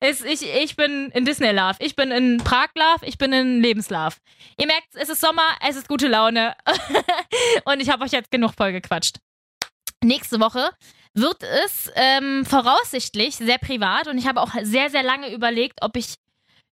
es, 0.00 0.22
ich, 0.22 0.42
ich 0.42 0.76
bin 0.76 1.10
in 1.10 1.24
Disney 1.24 1.50
Love, 1.50 1.76
ich 1.78 1.96
bin 1.96 2.10
in 2.10 2.38
Prag 2.38 2.68
Love, 2.74 3.04
ich 3.06 3.18
bin 3.18 3.32
in 3.32 3.60
Lebenslove. 3.60 4.16
Ihr 4.58 4.66
merkt, 4.66 4.88
es 4.94 5.08
ist 5.08 5.20
Sommer, 5.20 5.56
es 5.66 5.76
ist 5.76 5.88
gute 5.88 6.08
Laune 6.08 6.56
und 7.64 7.80
ich 7.80 7.88
habe 7.90 8.04
euch 8.04 8.12
jetzt 8.12 8.30
genug 8.30 8.54
voll 8.54 8.72
gequatscht. 8.72 9.18
Nächste 10.02 10.40
Woche 10.40 10.70
wird 11.14 11.42
es 11.42 11.90
ähm, 11.94 12.44
voraussichtlich 12.44 13.36
sehr 13.36 13.58
privat 13.58 14.08
und 14.08 14.18
ich 14.18 14.26
habe 14.26 14.40
auch 14.40 14.52
sehr, 14.62 14.90
sehr 14.90 15.02
lange 15.02 15.32
überlegt, 15.32 15.80
ob 15.82 15.96
ich 15.96 16.14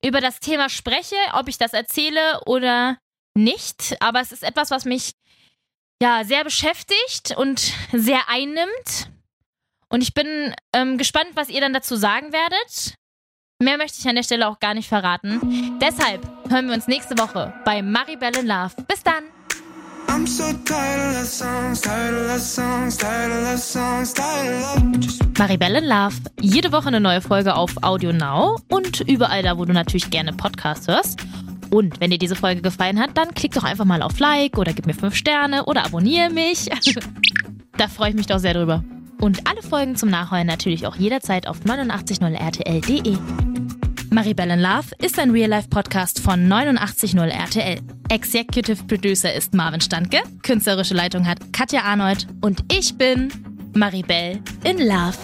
über 0.05 0.21
das 0.21 0.41
Thema 0.41 0.69
spreche, 0.69 1.17
ob 1.35 1.49
ich 1.49 1.59
das 1.59 1.73
erzähle 1.73 2.41
oder 2.45 2.99
nicht. 3.35 3.97
Aber 4.01 4.21
es 4.21 4.33
ist 4.33 4.43
etwas, 4.43 4.71
was 4.71 4.85
mich 4.85 5.13
ja 6.03 6.25
sehr 6.25 6.45
beschäftigt 6.45 7.37
und 7.37 7.73
sehr 7.93 8.29
einnimmt. 8.29 9.11
Und 9.93 10.03
ich 10.03 10.15
bin 10.15 10.55
ähm, 10.73 10.97
gespannt, 10.97 11.29
was 11.35 11.51
ihr 11.51 11.61
dann 11.61 11.75
dazu 11.75 11.97
sagen 11.97 12.33
werdet. 12.33 12.95
Mehr 13.63 13.77
möchte 13.77 13.99
ich 14.01 14.09
an 14.09 14.17
der 14.17 14.23
Stelle 14.23 14.49
auch 14.49 14.59
gar 14.59 14.73
nicht 14.73 14.89
verraten. 14.89 15.79
Deshalb 15.81 16.27
hören 16.49 16.67
wir 16.69 16.75
uns 16.75 16.89
nächste 16.89 17.17
Woche 17.19 17.53
bei 17.67 17.83
Maribel 17.83 18.35
in 18.37 18.47
Love. 18.47 18.71
Bis 18.89 19.03
dann! 19.03 19.25
I'm 20.09 20.27
so 20.27 20.45
tired 20.65 21.11
of 21.11 21.15
love 21.15 21.27
songs, 21.27 21.81
tired 21.83 22.15
of 22.15 22.27
love 22.27 22.41
songs, 22.41 22.97
tired 22.97 23.31
of 23.31 23.45
love 23.45 23.59
songs, 23.59 24.15
tired 24.15 24.65
of 24.65 24.83
love. 24.83 24.99
Just 24.99 25.39
Maribel 25.39 25.77
in 25.77 25.85
Love. 25.85 26.17
Jede 26.41 26.73
Woche 26.73 26.89
eine 26.89 27.01
neue 27.01 27.21
Folge 27.21 27.55
auf 27.55 27.75
Audio 27.83 28.13
Now 28.13 28.59
und 28.69 29.01
überall 29.03 29.43
da, 29.43 29.59
wo 29.59 29.67
du 29.67 29.75
natürlich 29.75 30.09
gerne 30.11 30.33
Podcasts 30.33 30.89
hörst. 30.89 31.21
Und 31.71 32.01
wenn 32.01 32.11
dir 32.11 32.19
diese 32.19 32.35
Folge 32.35 32.63
gefallen 32.63 32.99
hat, 32.99 33.11
dann 33.19 33.35
klick 33.35 33.53
doch 33.53 33.65
einfach 33.65 33.85
mal 33.85 34.01
auf 34.01 34.19
Like 34.19 34.57
oder 34.57 34.73
gib 34.73 34.87
mir 34.87 34.95
5 34.95 35.15
Sterne 35.15 35.67
oder 35.67 35.85
abonniere 35.85 36.31
mich. 36.31 36.71
da 37.77 37.89
freue 37.89 38.11
ich 38.11 38.17
mich 38.17 38.27
doch 38.27 38.39
sehr 38.39 38.55
drüber. 38.55 38.83
Und 39.23 39.49
alle 39.49 39.63
Folgen 39.63 39.95
zum 39.95 40.11
Nachhören 40.11 40.49
natürlich 40.49 40.85
auch 40.85 40.97
jederzeit 40.97 41.47
auf 41.47 41.61
890rtl.de. 41.61 43.17
Maribel 44.11 44.51
in 44.51 44.59
Love 44.59 44.89
ist 44.99 45.17
ein 45.21 45.31
Real-Life-Podcast 45.31 46.19
von 46.19 46.51
890 46.53 47.15
RTL. 47.15 47.79
Executive 48.09 48.83
Producer 48.83 49.33
ist 49.33 49.55
Marvin 49.55 49.81
Standke, 49.81 50.19
künstlerische 50.43 50.95
Leitung 50.95 51.25
hat 51.25 51.39
Katja 51.53 51.83
Arnold 51.83 52.27
und 52.41 52.65
ich 52.73 52.99
bin 52.99 53.29
Maribel 53.75 54.41
in 54.65 54.79
Love. 54.79 55.17